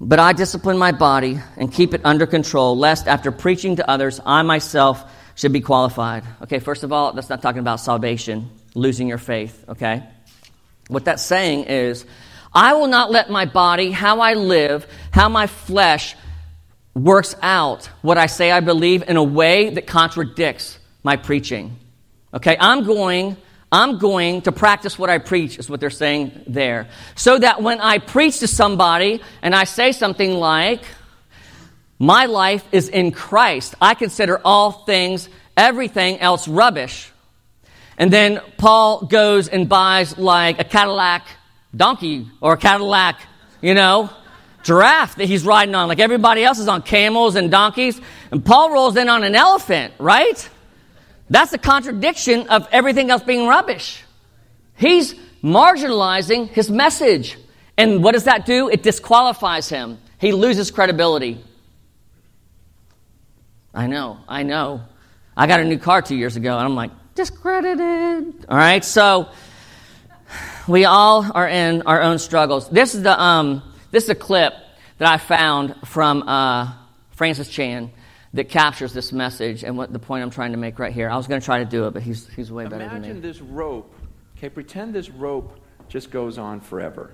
But 0.00 0.18
I 0.18 0.32
discipline 0.32 0.76
my 0.78 0.92
body 0.92 1.40
and 1.56 1.72
keep 1.72 1.94
it 1.94 2.02
under 2.04 2.26
control, 2.26 2.76
lest 2.76 3.08
after 3.08 3.32
preaching 3.32 3.76
to 3.76 3.90
others, 3.90 4.20
I 4.24 4.42
myself 4.42 5.04
should 5.34 5.52
be 5.52 5.60
qualified. 5.60 6.24
Okay, 6.42 6.58
first 6.58 6.82
of 6.82 6.92
all, 6.92 7.12
that's 7.12 7.30
not 7.30 7.40
talking 7.42 7.60
about 7.60 7.80
salvation, 7.80 8.50
losing 8.74 9.08
your 9.08 9.18
faith, 9.18 9.64
okay? 9.68 10.02
What 10.88 11.06
that's 11.06 11.22
saying 11.22 11.64
is, 11.64 12.04
I 12.52 12.74
will 12.74 12.86
not 12.88 13.10
let 13.10 13.30
my 13.30 13.44
body, 13.44 13.90
how 13.90 14.20
I 14.20 14.34
live, 14.34 14.86
how 15.10 15.28
my 15.28 15.46
flesh 15.46 16.14
works 16.94 17.36
out 17.42 17.90
what 18.00 18.16
I 18.16 18.26
say 18.26 18.50
I 18.50 18.60
believe 18.60 19.02
in 19.06 19.16
a 19.16 19.22
way 19.22 19.70
that 19.70 19.86
contradicts 19.86 20.78
my 21.02 21.16
preaching. 21.16 21.76
Okay, 22.32 22.56
I'm 22.58 22.84
going 22.84 23.36
I'm 23.70 23.98
going 23.98 24.42
to 24.42 24.52
practice 24.52 24.98
what 24.98 25.10
I 25.10 25.18
preach, 25.18 25.58
is 25.58 25.68
what 25.68 25.80
they're 25.80 25.90
saying 25.90 26.44
there. 26.46 26.88
So 27.16 27.38
that 27.38 27.62
when 27.62 27.80
I 27.80 27.98
preach 27.98 28.40
to 28.40 28.46
somebody 28.46 29.20
and 29.42 29.54
I 29.54 29.64
say 29.64 29.92
something 29.92 30.32
like, 30.34 30.82
my 31.98 32.26
life 32.26 32.64
is 32.72 32.88
in 32.88 33.10
Christ. 33.10 33.74
I 33.80 33.94
consider 33.94 34.40
all 34.44 34.70
things, 34.70 35.28
everything 35.56 36.20
else 36.20 36.46
rubbish. 36.46 37.10
And 37.98 38.12
then 38.12 38.40
Paul 38.58 39.06
goes 39.06 39.48
and 39.48 39.68
buys 39.68 40.18
like 40.18 40.60
a 40.60 40.64
Cadillac 40.64 41.26
donkey 41.74 42.28
or 42.40 42.54
a 42.54 42.56
Cadillac, 42.56 43.18
you 43.62 43.74
know, 43.74 44.10
giraffe 44.62 45.16
that 45.16 45.26
he's 45.26 45.44
riding 45.44 45.74
on. 45.74 45.88
Like 45.88 45.98
everybody 45.98 46.44
else 46.44 46.58
is 46.58 46.68
on 46.68 46.82
camels 46.82 47.36
and 47.36 47.50
donkeys. 47.50 48.00
And 48.30 48.44
Paul 48.44 48.70
rolls 48.72 48.96
in 48.96 49.08
on 49.08 49.24
an 49.24 49.34
elephant, 49.34 49.94
right? 49.98 50.48
That's 51.28 51.52
a 51.52 51.58
contradiction 51.58 52.48
of 52.48 52.68
everything 52.70 53.10
else 53.10 53.22
being 53.22 53.46
rubbish. 53.46 54.02
He's 54.76 55.14
marginalizing 55.42 56.48
his 56.48 56.70
message. 56.70 57.36
And 57.76 58.02
what 58.02 58.12
does 58.12 58.24
that 58.24 58.46
do? 58.46 58.68
It 58.68 58.82
disqualifies 58.82 59.68
him. 59.68 59.98
He 60.18 60.32
loses 60.32 60.70
credibility. 60.70 61.42
I 63.74 63.86
know, 63.86 64.18
I 64.28 64.42
know. 64.42 64.82
I 65.36 65.46
got 65.46 65.60
a 65.60 65.64
new 65.64 65.78
car 65.78 66.00
two 66.00 66.16
years 66.16 66.36
ago, 66.36 66.56
and 66.56 66.64
I'm 66.64 66.74
like, 66.74 66.90
discredited. 67.14 68.46
All 68.48 68.56
right, 68.56 68.82
so 68.82 69.28
we 70.66 70.86
all 70.86 71.30
are 71.34 71.46
in 71.46 71.82
our 71.82 72.00
own 72.00 72.18
struggles. 72.18 72.70
This 72.70 72.94
is 72.94 73.02
the 73.02 73.20
um, 73.20 73.62
this 73.90 74.04
is 74.04 74.10
a 74.10 74.14
clip 74.14 74.54
that 74.98 75.08
I 75.08 75.18
found 75.18 75.74
from 75.84 76.22
uh, 76.22 76.72
Francis 77.10 77.48
Chan 77.50 77.90
that 78.36 78.48
captures 78.48 78.92
this 78.92 79.12
message 79.12 79.64
and 79.64 79.76
what 79.76 79.92
the 79.92 79.98
point 79.98 80.22
I'm 80.22 80.30
trying 80.30 80.52
to 80.52 80.58
make 80.58 80.78
right 80.78 80.92
here. 80.92 81.10
I 81.10 81.16
was 81.16 81.26
going 81.26 81.40
to 81.40 81.44
try 81.44 81.58
to 81.58 81.64
do 81.64 81.86
it, 81.86 81.92
but 81.92 82.02
he's 82.02 82.28
he's 82.28 82.52
way 82.52 82.64
better 82.64 82.76
Imagine 82.76 82.92
than 82.92 83.02
me. 83.02 83.08
Imagine 83.08 83.22
this 83.22 83.40
rope. 83.40 83.94
Okay, 84.36 84.48
pretend 84.50 84.94
this 84.94 85.10
rope 85.10 85.58
just 85.88 86.10
goes 86.10 86.38
on 86.38 86.60
forever. 86.60 87.12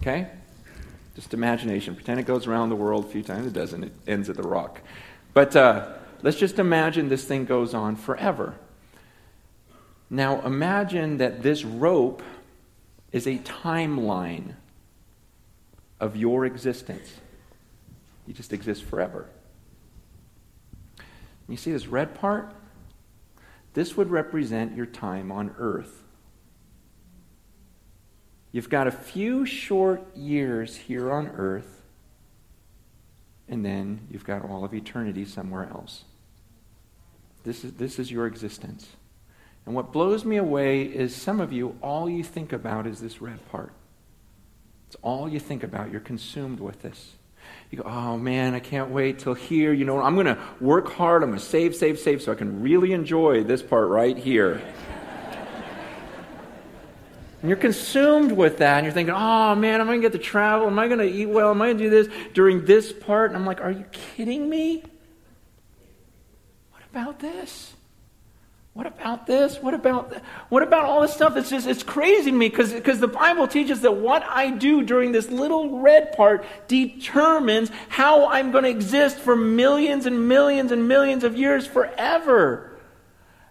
Okay? 0.00 0.28
Just 1.14 1.34
imagination. 1.34 1.94
Pretend 1.94 2.18
it 2.18 2.26
goes 2.26 2.46
around 2.46 2.70
the 2.70 2.76
world 2.76 3.04
a 3.04 3.08
few 3.08 3.22
times. 3.22 3.46
It 3.46 3.52
doesn't. 3.52 3.84
It 3.84 3.92
ends 4.06 4.28
at 4.28 4.36
the 4.36 4.42
rock. 4.42 4.80
But 5.32 5.54
uh, 5.54 5.92
let's 6.22 6.38
just 6.38 6.58
imagine 6.58 7.08
this 7.08 7.24
thing 7.24 7.44
goes 7.44 7.74
on 7.74 7.96
forever. 7.96 8.54
Now 10.10 10.42
imagine 10.42 11.18
that 11.18 11.42
this 11.42 11.64
rope 11.64 12.22
is 13.12 13.26
a 13.26 13.38
timeline 13.38 14.54
of 16.00 16.16
your 16.16 16.44
existence. 16.44 17.12
You 18.26 18.34
just 18.34 18.52
exist 18.52 18.82
forever. 18.82 19.28
You 21.48 21.56
see 21.56 21.72
this 21.72 21.86
red 21.86 22.14
part? 22.14 22.54
This 23.74 23.96
would 23.96 24.10
represent 24.10 24.76
your 24.76 24.86
time 24.86 25.32
on 25.32 25.54
earth. 25.58 26.02
You've 28.52 28.68
got 28.68 28.86
a 28.86 28.90
few 28.90 29.46
short 29.46 30.14
years 30.14 30.76
here 30.76 31.10
on 31.10 31.28
earth, 31.28 31.82
and 33.48 33.64
then 33.64 34.06
you've 34.10 34.24
got 34.24 34.44
all 34.44 34.64
of 34.64 34.74
eternity 34.74 35.24
somewhere 35.24 35.68
else. 35.70 36.04
This 37.44 37.64
is, 37.64 37.72
this 37.74 37.98
is 37.98 38.10
your 38.10 38.26
existence. 38.26 38.88
And 39.64 39.74
what 39.74 39.92
blows 39.92 40.24
me 40.24 40.36
away 40.36 40.82
is 40.82 41.14
some 41.14 41.40
of 41.40 41.52
you, 41.52 41.76
all 41.80 42.10
you 42.10 42.22
think 42.22 42.52
about 42.52 42.86
is 42.86 43.00
this 43.00 43.22
red 43.22 43.38
part. 43.50 43.72
It's 44.88 44.96
all 45.02 45.28
you 45.28 45.40
think 45.40 45.62
about. 45.62 45.90
You're 45.90 46.00
consumed 46.00 46.60
with 46.60 46.82
this. 46.82 47.14
You 47.72 47.78
go, 47.78 47.84
oh 47.88 48.18
man, 48.18 48.54
I 48.54 48.60
can't 48.60 48.90
wait 48.90 49.20
till 49.20 49.32
here. 49.32 49.72
You 49.72 49.86
know, 49.86 49.98
I'm 49.98 50.12
going 50.12 50.26
to 50.26 50.36
work 50.60 50.92
hard. 50.92 51.22
I'm 51.22 51.30
going 51.30 51.40
to 51.40 51.44
save, 51.44 51.74
save, 51.74 51.98
save 51.98 52.20
so 52.20 52.30
I 52.30 52.34
can 52.34 52.60
really 52.60 52.92
enjoy 52.92 53.44
this 53.44 53.62
part 53.62 53.88
right 53.88 54.14
here. 54.14 54.60
and 57.40 57.48
you're 57.48 57.56
consumed 57.56 58.32
with 58.32 58.58
that. 58.58 58.76
And 58.76 58.84
you're 58.84 58.92
thinking, 58.92 59.14
oh 59.16 59.54
man, 59.54 59.80
am 59.80 59.88
I 59.88 59.92
going 59.92 60.02
to 60.02 60.08
get 60.10 60.12
to 60.12 60.22
travel? 60.22 60.66
Am 60.66 60.78
I 60.78 60.86
going 60.86 60.98
to 60.98 61.06
eat 61.06 61.24
well? 61.24 61.50
Am 61.50 61.62
I 61.62 61.68
going 61.68 61.78
to 61.78 61.84
do 61.84 61.88
this 61.88 62.08
during 62.34 62.66
this 62.66 62.92
part? 62.92 63.30
And 63.30 63.38
I'm 63.38 63.46
like, 63.46 63.62
are 63.62 63.70
you 63.70 63.86
kidding 63.90 64.50
me? 64.50 64.82
What 66.72 66.82
about 66.90 67.20
this? 67.20 67.72
What 68.74 68.86
about 68.86 69.26
this? 69.26 69.58
What 69.58 69.74
about 69.74 70.14
what 70.48 70.62
about 70.62 70.86
all 70.86 71.02
this 71.02 71.12
stuff? 71.12 71.36
It's 71.36 71.50
just 71.50 71.66
it's 71.66 71.82
crazy 71.82 72.30
to 72.30 72.36
me 72.36 72.48
because 72.48 72.72
because 72.72 73.00
the 73.00 73.08
Bible 73.08 73.46
teaches 73.46 73.82
that 73.82 73.96
what 73.96 74.22
I 74.22 74.50
do 74.50 74.82
during 74.82 75.12
this 75.12 75.30
little 75.30 75.80
red 75.80 76.12
part 76.12 76.46
determines 76.68 77.70
how 77.90 78.28
I'm 78.28 78.50
going 78.50 78.64
to 78.64 78.70
exist 78.70 79.18
for 79.18 79.36
millions 79.36 80.06
and 80.06 80.26
millions 80.26 80.72
and 80.72 80.88
millions 80.88 81.22
of 81.22 81.36
years 81.36 81.66
forever. 81.66 82.70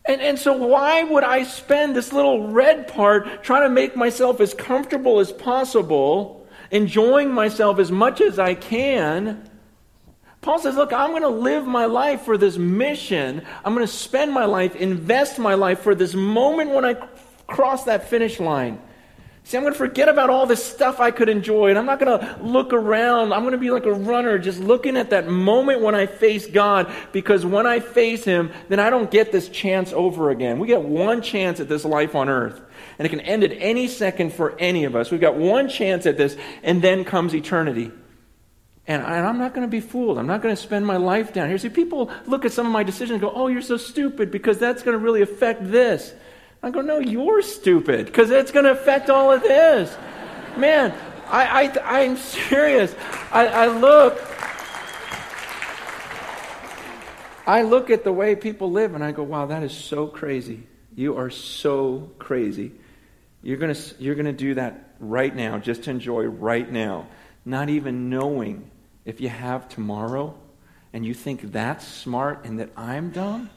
And, 0.06 0.20
and 0.20 0.40
so, 0.40 0.54
why 0.54 1.04
would 1.04 1.24
I 1.24 1.44
spend 1.44 1.96
this 1.96 2.12
little 2.12 2.48
red 2.48 2.88
part 2.88 3.44
trying 3.44 3.62
to 3.62 3.70
make 3.70 3.96
myself 3.96 4.42
as 4.42 4.56
comfortable 4.56 5.20
as 5.20 5.32
possible, 5.32 6.48
enjoying 6.72 7.32
myself 7.32 7.78
as 7.78 7.92
much 7.92 8.20
as 8.22 8.40
I 8.40 8.56
can, 8.56 9.48
Paul 10.42 10.58
says, 10.58 10.76
Look, 10.76 10.92
I'm 10.92 11.12
going 11.12 11.22
to 11.22 11.30
live 11.30 11.66
my 11.66 11.86
life 11.86 12.22
for 12.24 12.38
this 12.38 12.58
mission. 12.58 13.44
I'm 13.64 13.74
going 13.74 13.86
to 13.86 13.92
spend 13.92 14.34
my 14.34 14.46
life, 14.46 14.76
invest 14.76 15.38
my 15.38 15.54
life 15.54 15.82
for 15.82 15.94
this 15.94 16.16
moment 16.16 16.72
when 16.72 16.84
I 16.84 16.96
cross 17.48 17.86
that 17.86 18.10
finish 18.10 18.40
line. 18.40 18.82
See, 19.44 19.58
I'm 19.58 19.64
going 19.64 19.74
to 19.74 19.78
forget 19.78 20.08
about 20.08 20.30
all 20.30 20.46
this 20.46 20.64
stuff 20.64 21.00
I 21.00 21.10
could 21.10 21.28
enjoy, 21.28 21.70
and 21.70 21.78
I'm 21.80 21.86
not 21.86 22.00
going 22.00 22.20
to 22.20 22.44
look 22.44 22.74
around. 22.74 23.34
I'm 23.34 23.42
going 23.42 23.54
to 23.54 23.58
be 23.58 23.72
like 23.72 23.86
a 23.86 23.94
runner, 23.94 24.38
just 24.38 24.60
looking 24.60 24.96
at 24.98 25.10
that 25.10 25.28
moment 25.28 25.82
when 25.82 25.96
I 25.96 26.06
face 26.06 26.46
God, 26.46 26.92
because 27.12 27.44
when 27.44 27.66
I 27.66 27.80
face 27.80 28.24
Him, 28.24 28.52
then 28.70 28.80
I 28.80 28.92
don't 28.92 29.10
get 29.10 29.32
this 29.32 29.50
chance 29.50 29.94
over 29.94 30.30
again. 30.30 30.60
We 30.60 30.68
get 30.68 30.84
one 30.84 31.24
chance 31.24 31.60
at 31.60 31.68
this 31.68 31.84
life 31.84 32.14
on 32.14 32.30
earth, 32.30 32.62
and 33.00 33.06
it 33.06 33.10
can 33.10 33.20
end 33.20 33.44
at 33.44 33.52
any 33.54 33.88
second 33.88 34.32
for 34.32 34.58
any 34.60 34.86
of 34.86 34.96
us. 34.96 35.10
We've 35.10 35.20
got 35.20 35.36
one 35.36 35.70
chance 35.70 36.06
at 36.06 36.18
this, 36.18 36.38
and 36.62 36.82
then 36.82 37.04
comes 37.04 37.34
eternity. 37.34 37.92
And, 38.88 39.04
I, 39.04 39.18
am 39.18 39.38
not 39.38 39.54
going 39.54 39.66
to 39.66 39.72
be 39.72 39.80
fooled. 39.80 40.18
I'm 40.18 40.28
not 40.28 40.42
going 40.42 40.56
to 40.56 40.62
spend 40.62 40.86
my 40.86 40.98
life 40.98 41.34
down 41.34 41.48
here. 41.48 41.58
See, 41.58 41.70
people 41.70 42.10
look 42.26 42.46
at 42.46 42.52
some 42.52 42.66
of 42.66 42.72
my 42.72 42.84
decisions 42.84 43.12
and 43.12 43.22
go, 43.22 43.32
oh, 43.34 43.48
you're 43.48 43.62
so 43.62 43.78
stupid 43.78 44.32
because 44.32 44.58
that's 44.58 44.82
going 44.82 44.98
to 44.98 45.04
really 45.04 45.22
affect 45.22 45.70
this. 45.72 46.14
I 46.64 46.72
go, 46.72 46.82
no, 46.82 47.00
you're 47.00 47.42
stupid 47.42 48.08
because 48.08 48.32
it's 48.32 48.52
going 48.52 48.66
to 48.66 48.72
affect 48.72 49.10
all 49.10 49.32
of 49.32 49.42
this. 49.44 49.96
Man, 50.58 50.94
I, 51.28 51.68
I, 51.68 52.02
I'm 52.02 52.18
serious. 52.18 52.94
I, 53.32 53.48
I 53.48 53.68
look. 53.68 54.20
I 57.48 57.64
look 57.64 57.90
at 57.90 58.04
the 58.04 58.14
way 58.14 58.36
people 58.36 58.72
live 58.72 58.94
and 58.94 59.04
I 59.04 59.12
go, 59.12 59.24
wow, 59.24 59.48
that 59.48 59.64
is 59.64 59.74
so 59.74 60.08
crazy. 60.08 60.64
You 60.96 61.18
are 61.18 61.30
so 61.30 62.12
crazy. 62.20 62.72
You're 63.42 63.58
going 63.58 63.74
to, 63.74 63.96
you're 64.00 64.16
going 64.16 64.26
to 64.26 64.34
do 64.34 64.54
that 64.56 64.96
right 65.00 65.36
now, 65.36 65.58
just 65.58 65.84
to 65.84 65.92
enjoy 65.92 66.26
right 66.26 66.70
now 66.70 67.08
not 67.46 67.70
even 67.70 68.10
knowing 68.10 68.70
if 69.06 69.22
you 69.22 69.30
have 69.30 69.68
tomorrow 69.70 70.36
and 70.94 71.06
you 71.06 71.14
think 71.14 71.52
that's 71.52 71.88
smart 71.88 72.46
and 72.46 72.60
that 72.60 72.70
I'm 72.78 73.10
dumb? 73.12 73.50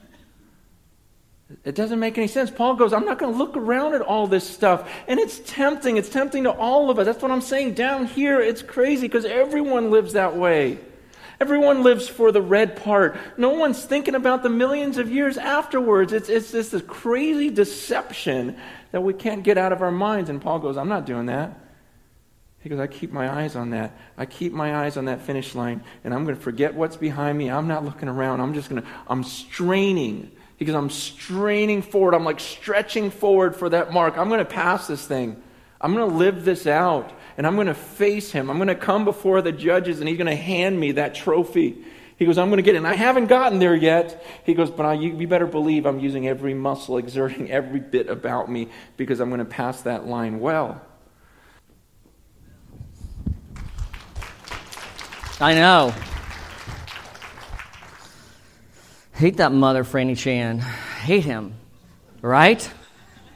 It 1.63 1.75
doesn't 1.75 1.99
make 1.99 2.17
any 2.17 2.27
sense. 2.27 2.49
Paul 2.49 2.75
goes, 2.75 2.91
I'm 2.91 3.05
not 3.05 3.19
going 3.19 3.31
to 3.31 3.37
look 3.37 3.55
around 3.55 3.93
at 3.93 4.01
all 4.01 4.25
this 4.25 4.49
stuff. 4.49 4.89
And 5.07 5.19
it's 5.19 5.39
tempting. 5.45 5.97
It's 5.97 6.09
tempting 6.09 6.43
to 6.43 6.51
all 6.51 6.89
of 6.89 6.97
us. 6.97 7.05
That's 7.05 7.21
what 7.21 7.31
I'm 7.31 7.41
saying. 7.41 7.75
Down 7.75 8.07
here, 8.07 8.41
it's 8.41 8.63
crazy 8.63 9.07
because 9.07 9.25
everyone 9.25 9.91
lives 9.91 10.13
that 10.13 10.35
way. 10.35 10.79
Everyone 11.39 11.83
lives 11.83 12.07
for 12.07 12.31
the 12.31 12.41
red 12.41 12.81
part. 12.81 13.17
No 13.37 13.49
one's 13.49 13.83
thinking 13.83 14.15
about 14.15 14.41
the 14.41 14.49
millions 14.49 14.97
of 14.97 15.11
years 15.11 15.37
afterwards. 15.37 16.13
It's, 16.13 16.29
it's 16.29 16.51
this 16.51 16.73
crazy 16.87 17.49
deception 17.49 18.57
that 18.91 19.01
we 19.01 19.13
can't 19.13 19.43
get 19.43 19.57
out 19.57 19.71
of 19.71 19.81
our 19.81 19.91
minds. 19.91 20.29
And 20.29 20.41
Paul 20.41 20.59
goes, 20.59 20.77
I'm 20.77 20.89
not 20.89 21.05
doing 21.05 21.27
that. 21.27 21.59
He 22.65 22.69
goes, 22.69 22.79
I 22.79 22.87
keep 22.87 23.11
my 23.11 23.31
eyes 23.31 23.55
on 23.55 23.69
that. 23.69 23.95
I 24.17 24.25
keep 24.25 24.51
my 24.51 24.77
eyes 24.77 24.97
on 24.97 25.05
that 25.05 25.21
finish 25.21 25.53
line, 25.53 25.83
and 26.03 26.11
I'm 26.11 26.23
going 26.23 26.35
to 26.35 26.41
forget 26.41 26.73
what's 26.73 26.97
behind 26.97 27.37
me. 27.37 27.51
I'm 27.51 27.67
not 27.67 27.85
looking 27.85 28.09
around. 28.09 28.41
I'm 28.41 28.55
just 28.55 28.71
going 28.71 28.81
to, 28.81 28.87
I'm 29.07 29.23
straining. 29.23 30.31
He 30.57 30.65
goes, 30.65 30.73
I'm 30.73 30.89
straining 30.89 31.83
forward. 31.83 32.15
I'm 32.15 32.23
like 32.25 32.39
stretching 32.39 33.11
forward 33.11 33.55
for 33.55 33.69
that 33.69 33.93
mark. 33.93 34.17
I'm 34.17 34.29
going 34.29 34.39
to 34.39 34.45
pass 34.45 34.87
this 34.87 35.05
thing. 35.05 35.39
I'm 35.79 35.93
going 35.93 36.09
to 36.09 36.15
live 36.17 36.43
this 36.43 36.65
out, 36.65 37.13
and 37.37 37.45
I'm 37.45 37.53
going 37.53 37.67
to 37.67 37.75
face 37.75 38.31
him. 38.31 38.49
I'm 38.49 38.57
going 38.57 38.69
to 38.69 38.73
come 38.73 39.05
before 39.05 39.43
the 39.43 39.51
judges, 39.51 39.99
and 39.99 40.09
he's 40.09 40.17
going 40.17 40.25
to 40.25 40.35
hand 40.35 40.79
me 40.79 40.93
that 40.93 41.13
trophy. 41.13 41.85
He 42.17 42.25
goes, 42.25 42.39
I'm 42.39 42.47
going 42.47 42.57
to 42.57 42.63
get 42.63 42.73
it. 42.73 42.79
And 42.79 42.87
I 42.87 42.95
haven't 42.95 43.27
gotten 43.27 43.59
there 43.59 43.75
yet. 43.75 44.25
He 44.43 44.55
goes, 44.55 44.71
but 44.71 44.87
I, 44.87 44.93
you, 44.93 45.15
you 45.15 45.27
better 45.27 45.45
believe 45.45 45.85
I'm 45.85 45.99
using 45.99 46.27
every 46.27 46.55
muscle, 46.55 46.97
exerting 46.97 47.51
every 47.51 47.79
bit 47.79 48.09
about 48.09 48.49
me 48.49 48.69
because 48.97 49.19
I'm 49.19 49.29
going 49.29 49.37
to 49.37 49.45
pass 49.45 49.83
that 49.83 50.07
line 50.07 50.39
well. 50.39 50.81
I 55.39 55.53
know. 55.53 55.93
Hate 59.15 59.37
that 59.37 59.51
mother, 59.51 59.83
Franny 59.83 60.17
Chan. 60.17 60.59
Hate 60.59 61.25
him, 61.25 61.55
right? 62.21 62.69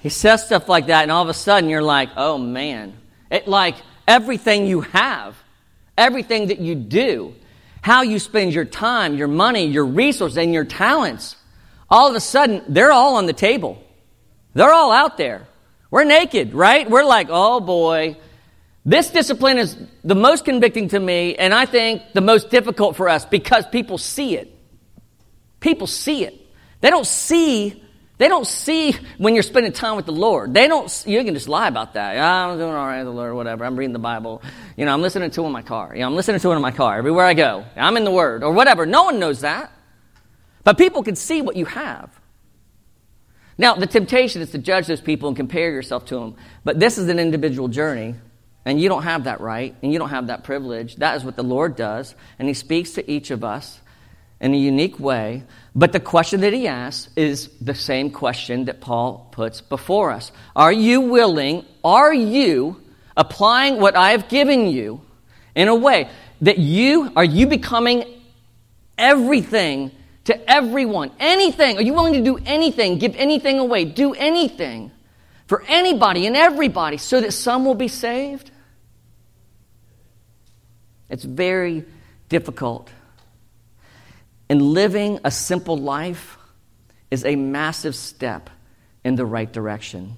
He 0.02 0.10
says 0.10 0.46
stuff 0.46 0.70
like 0.70 0.88
that, 0.88 1.04
and 1.04 1.12
all 1.12 1.24
of 1.24 1.30
a 1.30 1.34
sudden 1.34 1.70
you're 1.70 1.82
like, 1.82 2.10
oh 2.16 2.38
man. 2.38 2.96
It 3.30 3.48
like 3.48 3.76
everything 4.08 4.66
you 4.66 4.82
have, 4.82 5.36
everything 5.98 6.48
that 6.48 6.60
you 6.60 6.76
do, 6.76 7.36
how 7.82 8.02
you 8.02 8.18
spend 8.18 8.54
your 8.54 8.66
time, 8.66 9.16
your 9.16 9.28
money, 9.28 9.68
your 9.68 9.86
resources, 9.86 10.38
and 10.38 10.54
your 10.54 10.66
talents, 10.66 11.36
all 11.90 12.10
of 12.10 12.16
a 12.16 12.20
sudden 12.20 12.64
they're 12.70 12.92
all 12.92 13.16
on 13.16 13.26
the 13.26 13.34
table. 13.34 13.84
They're 14.54 14.74
all 14.74 14.92
out 14.92 15.18
there. 15.18 15.48
We're 15.92 16.06
naked, 16.06 16.54
right? 16.54 16.90
We're 16.90 17.04
like, 17.04 17.28
oh 17.30 17.60
boy, 17.60 18.18
this 18.90 19.12
discipline 19.12 19.60
is 19.60 19.78
the 20.04 20.16
most 20.16 20.46
convicting 20.46 20.88
to 20.90 21.00
me, 21.00 21.36
and 21.36 21.54
I 21.54 21.68
think 21.68 22.02
the 22.14 22.22
most 22.22 22.50
difficult 22.50 22.96
for 22.96 23.08
us 23.08 23.24
because 23.24 23.68
people 23.68 24.00
see 24.00 24.36
it. 24.36 24.52
People 25.60 25.86
see 25.86 26.24
it. 26.24 26.34
They 26.82 26.90
don't 26.90 27.06
see. 27.06 27.84
They 28.18 28.28
don't 28.28 28.48
see 28.48 28.96
when 29.20 29.36
you're 29.36 29.44
spending 29.44 29.74
time 29.74 29.96
with 29.96 30.08
the 30.08 30.12
Lord. 30.12 30.56
They 30.56 30.68
don't. 30.68 30.92
You 31.06 31.24
can 31.24 31.36
just 31.36 31.48
lie 31.48 31.68
about 31.68 31.94
that. 31.94 32.18
I'm 32.18 32.58
doing 32.58 32.74
all 32.74 32.88
right, 32.88 32.98
with 32.98 33.06
the 33.06 33.12
Lord, 33.12 33.36
whatever. 33.36 33.64
I'm 33.64 33.76
reading 33.76 33.94
the 33.94 34.00
Bible. 34.00 34.42
You 34.76 34.86
know, 34.86 34.94
I'm 34.94 35.04
listening 35.04 35.30
to 35.30 35.44
it 35.44 35.46
in 35.46 35.52
my 35.52 35.62
car. 35.62 35.92
You 35.94 36.02
know, 36.02 36.08
I'm 36.08 36.16
listening 36.16 36.40
to 36.40 36.52
it 36.52 36.56
in 36.56 36.62
my 36.64 36.72
car 36.72 36.98
everywhere 36.98 37.28
I 37.28 37.36
go. 37.36 37.66
I'm 37.76 37.96
in 37.96 38.06
the 38.06 38.12
Word 38.12 38.42
or 38.44 38.52
whatever. 38.54 38.88
No 38.88 39.04
one 39.04 39.20
knows 39.20 39.42
that, 39.42 39.72
but 40.64 40.80
people 40.80 41.04
can 41.04 41.16
see 41.16 41.44
what 41.44 41.56
you 41.56 41.66
have. 41.66 42.10
Now, 43.60 43.76
the 43.76 43.88
temptation 43.88 44.42
is 44.42 44.50
to 44.52 44.58
judge 44.58 44.88
those 44.88 45.02
people 45.02 45.28
and 45.28 45.38
compare 45.38 45.70
yourself 45.70 46.06
to 46.06 46.16
them. 46.16 46.36
But 46.64 46.80
this 46.80 46.98
is 46.98 47.08
an 47.08 47.20
individual 47.20 47.68
journey 47.68 48.16
and 48.70 48.80
you 48.80 48.88
don't 48.88 49.04
have 49.04 49.24
that 49.24 49.42
right, 49.42 49.76
and 49.82 49.92
you 49.92 49.98
don't 49.98 50.10
have 50.10 50.28
that 50.28 50.44
privilege. 50.44 50.98
That 50.98 51.16
is 51.16 51.24
what 51.24 51.36
the 51.36 51.44
Lord 51.44 51.76
does, 51.76 52.14
and 52.38 52.48
He 52.48 52.54
speaks 52.54 52.92
to 52.92 53.12
each 53.12 53.32
of 53.32 53.44
us 53.44 53.80
in 54.40 54.54
a 54.54 54.58
unique 54.58 55.00
way. 55.00 55.44
But 55.76 55.92
the 55.92 56.00
question 56.00 56.42
that 56.42 56.54
He 56.54 56.68
asks 56.68 57.12
is 57.16 57.50
the 57.60 57.74
same 57.74 58.12
question 58.12 58.66
that 58.66 58.80
Paul 58.80 59.28
puts 59.32 59.62
before 59.62 60.12
us 60.12 60.32
Are 60.56 60.72
you 60.72 61.02
willing, 61.02 61.66
are 61.84 62.14
you 62.14 62.80
applying 63.18 63.80
what 63.80 63.96
I 63.96 64.12
have 64.12 64.30
given 64.30 64.68
you 64.68 65.02
in 65.56 65.68
a 65.68 65.76
way 65.76 66.08
that 66.42 66.60
you, 66.60 67.12
are 67.16 67.26
you 67.26 67.48
becoming 67.48 68.04
everything 69.00 69.92
to 70.26 70.50
everyone? 70.50 71.10
Anything? 71.20 71.78
Are 71.78 71.82
you 71.82 71.94
willing 71.94 72.14
to 72.14 72.22
do 72.22 72.38
anything, 72.46 73.00
give 73.00 73.16
anything 73.16 73.58
away, 73.58 73.86
do 73.86 74.14
anything? 74.14 74.92
for 75.50 75.64
anybody 75.68 76.28
and 76.28 76.38
everybody 76.38 76.98
so 76.98 77.20
that 77.20 77.32
some 77.32 77.66
will 77.66 77.74
be 77.74 77.88
saved? 77.88 78.52
It's 81.10 81.24
very 81.24 81.86
difficult. 82.30 82.90
And 84.50 84.62
living 84.62 85.20
a 85.24 85.32
simple 85.32 85.78
life 85.78 86.38
is 87.12 87.26
a 87.26 87.36
massive 87.36 87.96
step 87.96 88.50
in 89.04 89.16
the 89.16 89.26
right 89.26 89.52
direction. 89.52 90.18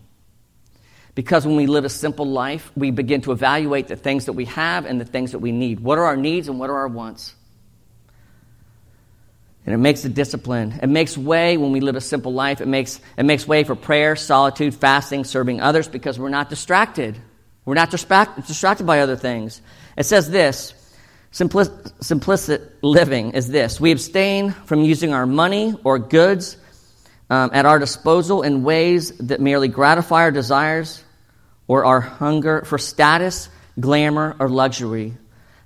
Because 1.13 1.45
when 1.45 1.57
we 1.57 1.67
live 1.67 1.83
a 1.83 1.89
simple 1.89 2.25
life, 2.25 2.71
we 2.75 2.91
begin 2.91 3.21
to 3.21 3.31
evaluate 3.31 3.87
the 3.87 3.95
things 3.95 4.25
that 4.25 4.33
we 4.33 4.45
have 4.45 4.85
and 4.85 4.99
the 4.99 5.05
things 5.05 5.33
that 5.33 5.39
we 5.39 5.51
need. 5.51 5.79
What 5.79 5.97
are 5.97 6.05
our 6.05 6.15
needs 6.15 6.47
and 6.47 6.59
what 6.59 6.69
are 6.69 6.77
our 6.77 6.87
wants? 6.87 7.35
And 9.65 9.75
it 9.75 9.77
makes 9.77 10.01
the 10.01 10.09
discipline. 10.09 10.79
It 10.81 10.87
makes 10.87 11.17
way 11.17 11.57
when 11.57 11.71
we 11.71 11.81
live 11.81 11.95
a 11.95 12.01
simple 12.01 12.33
life. 12.33 12.61
It 12.61 12.67
makes, 12.67 12.99
it 13.17 13.23
makes 13.23 13.47
way 13.47 13.63
for 13.63 13.75
prayer, 13.75 14.15
solitude, 14.15 14.73
fasting, 14.73 15.25
serving 15.25 15.61
others 15.61 15.87
because 15.87 16.17
we're 16.17 16.29
not 16.29 16.49
distracted. 16.49 17.17
We're 17.65 17.75
not 17.75 17.91
distract, 17.91 18.47
distracted 18.47 18.87
by 18.87 19.01
other 19.01 19.15
things. 19.15 19.61
It 19.97 20.05
says 20.05 20.29
this 20.29 20.73
Simplic- 21.31 21.91
simplicit 22.01 22.71
living 22.81 23.31
is 23.31 23.47
this 23.47 23.79
we 23.79 23.91
abstain 23.91 24.51
from 24.51 24.81
using 24.81 25.13
our 25.13 25.25
money 25.25 25.73
or 25.83 25.97
goods 25.97 26.57
um, 27.29 27.51
at 27.53 27.65
our 27.65 27.79
disposal 27.79 28.41
in 28.41 28.63
ways 28.63 29.11
that 29.17 29.39
merely 29.39 29.69
gratify 29.69 30.23
our 30.23 30.31
desires 30.31 31.01
or 31.69 31.85
our 31.85 32.01
hunger 32.01 32.63
for 32.65 32.77
status, 32.77 33.47
glamour, 33.79 34.35
or 34.39 34.49
luxury. 34.49 35.13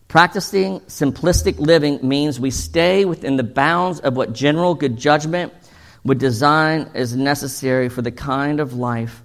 Practicing 0.07 0.81
simplistic 0.81 1.57
living 1.57 2.07
means 2.07 2.39
we 2.39 2.51
stay 2.51 3.05
within 3.05 3.37
the 3.37 3.43
bounds 3.43 3.99
of 3.99 4.15
what 4.15 4.33
general 4.33 4.75
good 4.75 4.97
judgment 4.97 5.51
would 6.03 6.19
design 6.19 6.91
as 6.93 7.15
necessary 7.15 7.89
for 7.89 8.03
the 8.03 8.11
kind 8.11 8.59
of 8.59 8.75
life 8.75 9.23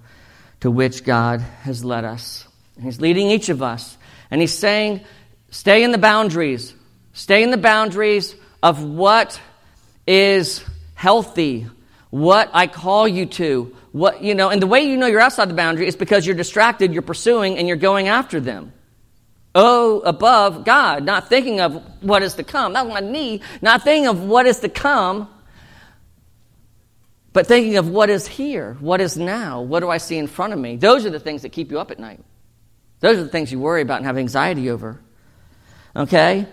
to 0.61 0.71
which 0.71 1.03
God 1.03 1.41
has 1.61 1.85
led 1.85 2.03
us. 2.03 2.47
He's 2.81 2.99
leading 2.99 3.29
each 3.29 3.49
of 3.49 3.61
us. 3.61 3.95
And 4.31 4.41
He's 4.41 4.57
saying, 4.57 5.01
stay 5.51 5.83
in 5.83 5.91
the 5.91 5.99
boundaries. 5.99 6.73
Stay 7.13 7.43
in 7.43 7.51
the 7.51 7.57
boundaries 7.57 8.35
of 8.63 8.83
what 8.83 9.39
is 10.07 10.63
healthy, 10.95 11.67
what 12.09 12.49
I 12.53 12.67
call 12.67 13.07
you 13.07 13.27
to. 13.27 13.75
What, 13.91 14.23
you 14.23 14.35
know, 14.35 14.49
and 14.49 14.61
the 14.61 14.67
way 14.67 14.81
you 14.81 14.97
know 14.97 15.07
you're 15.07 15.19
outside 15.19 15.49
the 15.49 15.53
boundary 15.53 15.87
is 15.87 15.95
because 15.95 16.25
you're 16.25 16.35
distracted, 16.35 16.93
you're 16.93 17.01
pursuing, 17.01 17.57
and 17.57 17.67
you're 17.67 17.77
going 17.77 18.07
after 18.07 18.39
them. 18.39 18.71
Oh, 19.53 19.99
above 19.99 20.63
God, 20.63 21.03
not 21.03 21.27
thinking 21.27 21.59
of 21.59 22.01
what 22.01 22.23
is 22.23 22.35
to 22.35 22.43
come. 22.43 22.71
That's 22.71 22.87
my 22.87 23.01
knee, 23.01 23.41
not 23.61 23.83
thinking 23.83 24.07
of 24.07 24.23
what 24.23 24.45
is 24.45 24.61
to 24.61 24.69
come, 24.69 25.27
but 27.33 27.47
thinking 27.47 27.75
of 27.75 27.89
what 27.89 28.09
is 28.09 28.25
here, 28.25 28.77
what 28.79 29.01
is 29.01 29.17
now, 29.17 29.61
what 29.61 29.81
do 29.81 29.89
I 29.89 29.97
see 29.97 30.17
in 30.17 30.27
front 30.27 30.53
of 30.53 30.59
me. 30.59 30.77
Those 30.77 31.05
are 31.05 31.09
the 31.09 31.19
things 31.19 31.41
that 31.41 31.49
keep 31.49 31.69
you 31.69 31.79
up 31.79 31.91
at 31.91 31.99
night. 31.99 32.23
Those 33.01 33.17
are 33.17 33.23
the 33.23 33.29
things 33.29 33.51
you 33.51 33.59
worry 33.59 33.81
about 33.81 33.97
and 33.97 34.05
have 34.05 34.17
anxiety 34.17 34.69
over. 34.69 35.01
Okay? 35.95 36.45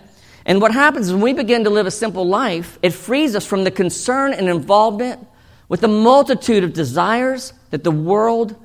And 0.45 0.61
what 0.61 0.73
happens 0.73 1.07
is 1.07 1.13
when 1.13 1.21
we 1.21 1.33
begin 1.33 1.65
to 1.65 1.69
live 1.69 1.85
a 1.85 1.91
simple 1.91 2.27
life, 2.27 2.79
it 2.81 2.91
frees 2.91 3.35
us 3.35 3.45
from 3.45 3.63
the 3.63 3.71
concern 3.71 4.33
and 4.33 4.49
involvement 4.49 5.25
with 5.67 5.81
the 5.81 5.87
multitude 5.87 6.63
of 6.63 6.73
desires 6.73 7.53
that 7.69 7.83
the 7.83 7.91
world 7.91 8.55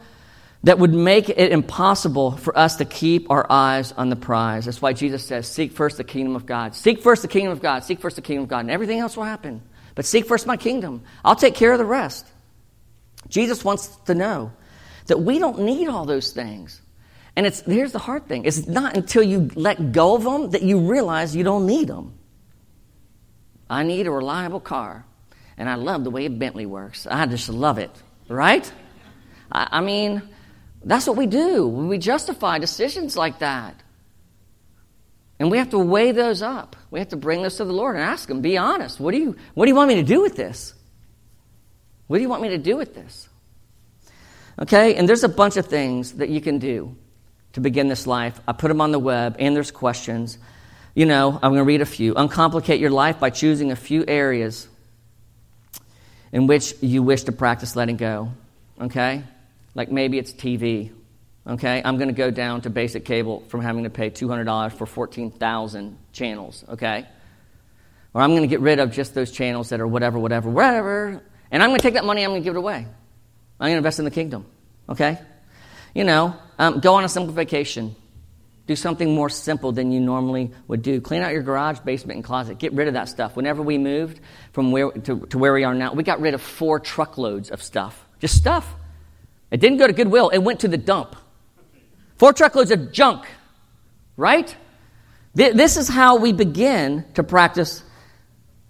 that 0.64 0.78
would 0.78 0.94
make 0.94 1.28
it 1.28 1.52
impossible 1.52 2.32
for 2.32 2.56
us 2.58 2.76
to 2.76 2.86
keep 2.86 3.30
our 3.30 3.46
eyes 3.50 3.92
on 3.92 4.08
the 4.08 4.16
prize. 4.16 4.64
That's 4.64 4.80
why 4.80 4.94
Jesus 4.94 5.22
says, 5.22 5.46
Seek 5.46 5.72
first 5.72 5.98
the 5.98 6.04
kingdom 6.04 6.36
of 6.36 6.46
God. 6.46 6.74
Seek 6.74 7.02
first 7.02 7.20
the 7.20 7.28
kingdom 7.28 7.52
of 7.52 7.60
God. 7.60 7.84
Seek 7.84 8.00
first 8.00 8.16
the 8.16 8.22
kingdom 8.22 8.44
of 8.44 8.48
God, 8.48 8.60
and 8.60 8.70
everything 8.70 8.98
else 8.98 9.14
will 9.14 9.24
happen. 9.24 9.60
But 9.94 10.06
seek 10.06 10.26
first 10.26 10.46
my 10.46 10.56
kingdom. 10.56 11.02
I'll 11.22 11.36
take 11.36 11.54
care 11.54 11.72
of 11.72 11.78
the 11.78 11.84
rest. 11.84 12.26
Jesus 13.28 13.62
wants 13.62 13.88
to 14.06 14.14
know 14.14 14.52
that 15.06 15.20
we 15.20 15.38
don't 15.38 15.60
need 15.60 15.88
all 15.88 16.06
those 16.06 16.32
things. 16.32 16.80
And 17.36 17.46
it's 17.46 17.60
here's 17.62 17.92
the 17.92 17.98
hard 17.98 18.26
thing. 18.28 18.44
It's 18.44 18.66
not 18.66 18.96
until 18.96 19.22
you 19.22 19.50
let 19.54 19.92
go 19.92 20.14
of 20.14 20.22
them 20.22 20.50
that 20.50 20.62
you 20.62 20.80
realize 20.80 21.34
you 21.34 21.44
don't 21.44 21.66
need 21.66 21.88
them. 21.88 22.14
I 23.68 23.82
need 23.82 24.06
a 24.06 24.10
reliable 24.10 24.60
car. 24.60 25.04
And 25.56 25.68
I 25.68 25.74
love 25.74 26.04
the 26.04 26.10
way 26.10 26.26
a 26.26 26.30
Bentley 26.30 26.66
works. 26.66 27.06
I 27.06 27.26
just 27.26 27.48
love 27.48 27.78
it. 27.78 27.90
Right? 28.28 28.70
I, 29.50 29.68
I 29.72 29.80
mean, 29.80 30.22
that's 30.84 31.06
what 31.06 31.16
we 31.16 31.26
do. 31.26 31.66
We 31.66 31.98
justify 31.98 32.58
decisions 32.58 33.16
like 33.16 33.38
that. 33.40 33.80
And 35.38 35.50
we 35.50 35.58
have 35.58 35.70
to 35.70 35.78
weigh 35.78 36.12
those 36.12 36.42
up. 36.42 36.76
We 36.90 37.00
have 37.00 37.08
to 37.08 37.16
bring 37.16 37.42
those 37.42 37.56
to 37.56 37.64
the 37.64 37.72
Lord 37.72 37.96
and 37.96 38.04
ask 38.04 38.30
Him, 38.30 38.40
be 38.40 38.56
honest. 38.56 39.00
What 39.00 39.12
do 39.12 39.18
you, 39.18 39.36
what 39.54 39.66
do 39.66 39.70
you 39.70 39.74
want 39.74 39.88
me 39.88 39.96
to 39.96 40.02
do 40.02 40.20
with 40.20 40.36
this? 40.36 40.74
What 42.06 42.18
do 42.18 42.22
you 42.22 42.28
want 42.28 42.42
me 42.42 42.50
to 42.50 42.58
do 42.58 42.76
with 42.76 42.94
this? 42.94 43.28
Okay? 44.60 44.94
And 44.94 45.08
there's 45.08 45.24
a 45.24 45.28
bunch 45.28 45.56
of 45.56 45.66
things 45.66 46.12
that 46.14 46.28
you 46.28 46.40
can 46.40 46.58
do 46.58 46.96
to 47.54 47.60
begin 47.60 47.88
this 47.88 48.06
life. 48.06 48.38
I 48.46 48.52
put 48.52 48.68
them 48.68 48.80
on 48.80 48.92
the 48.92 48.98
web, 48.98 49.36
and 49.38 49.56
there's 49.56 49.70
questions. 49.70 50.38
You 50.94 51.06
know, 51.06 51.32
I'm 51.32 51.50
going 51.52 51.56
to 51.56 51.64
read 51.64 51.80
a 51.80 51.86
few. 51.86 52.14
Uncomplicate 52.14 52.78
your 52.78 52.90
life 52.90 53.18
by 53.18 53.30
choosing 53.30 53.72
a 53.72 53.76
few 53.76 54.04
areas 54.06 54.68
in 56.32 56.46
which 56.46 56.74
you 56.80 57.02
wish 57.02 57.24
to 57.24 57.32
practice 57.32 57.74
letting 57.76 57.96
go. 57.96 58.32
Okay? 58.80 59.22
Like 59.74 59.90
maybe 59.90 60.18
it's 60.18 60.32
TV. 60.32 60.92
Okay? 61.46 61.80
I'm 61.84 61.96
going 61.96 62.08
to 62.08 62.14
go 62.14 62.30
down 62.30 62.60
to 62.62 62.70
basic 62.70 63.04
cable 63.04 63.44
from 63.48 63.60
having 63.60 63.84
to 63.84 63.90
pay 63.90 64.10
$200 64.10 64.72
for 64.72 64.86
14,000 64.86 65.98
channels. 66.12 66.64
Okay? 66.68 67.06
Or 68.12 68.20
I'm 68.20 68.30
going 68.30 68.42
to 68.42 68.48
get 68.48 68.60
rid 68.60 68.78
of 68.80 68.92
just 68.92 69.14
those 69.14 69.30
channels 69.30 69.70
that 69.70 69.80
are 69.80 69.86
whatever, 69.86 70.18
whatever, 70.18 70.50
whatever. 70.50 71.22
And 71.50 71.62
I'm 71.62 71.70
going 71.70 71.78
to 71.78 71.82
take 71.82 71.94
that 71.94 72.04
money, 72.04 72.24
I'm 72.24 72.30
going 72.30 72.42
to 72.42 72.44
give 72.44 72.56
it 72.56 72.58
away. 72.58 72.74
I'm 72.78 72.86
going 73.58 73.72
to 73.72 73.78
invest 73.78 74.00
in 74.00 74.04
the 74.04 74.10
kingdom. 74.10 74.46
Okay? 74.88 75.18
You 75.94 76.04
know, 76.04 76.36
um, 76.58 76.80
go 76.80 76.94
on 76.94 77.04
a 77.04 77.08
simple 77.08 77.32
vacation. 77.32 77.94
Do 78.66 78.74
something 78.76 79.14
more 79.14 79.28
simple 79.28 79.72
than 79.72 79.92
you 79.92 80.00
normally 80.00 80.50
would 80.68 80.82
do. 80.82 81.00
Clean 81.00 81.22
out 81.22 81.32
your 81.32 81.42
garage, 81.42 81.80
basement, 81.80 82.16
and 82.16 82.24
closet. 82.24 82.58
Get 82.58 82.72
rid 82.72 82.88
of 82.88 82.94
that 82.94 83.08
stuff. 83.08 83.36
Whenever 83.36 83.62
we 83.62 83.76
moved 83.76 84.20
from 84.52 84.72
where 84.72 84.90
to, 84.90 85.26
to 85.26 85.38
where 85.38 85.52
we 85.52 85.64
are 85.64 85.74
now, 85.74 85.92
we 85.92 86.02
got 86.02 86.20
rid 86.20 86.34
of 86.34 86.40
four 86.40 86.80
truckloads 86.80 87.50
of 87.50 87.62
stuff. 87.62 88.04
Just 88.20 88.36
stuff. 88.36 88.74
It 89.50 89.60
didn't 89.60 89.78
go 89.78 89.86
to 89.86 89.92
Goodwill, 89.92 90.30
it 90.30 90.38
went 90.38 90.60
to 90.60 90.68
the 90.68 90.78
dump. 90.78 91.14
Four 92.16 92.32
truckloads 92.32 92.70
of 92.70 92.90
junk, 92.90 93.26
right? 94.16 94.54
This 95.34 95.76
is 95.76 95.88
how 95.88 96.16
we 96.16 96.32
begin 96.32 97.04
to 97.14 97.22
practice 97.22 97.82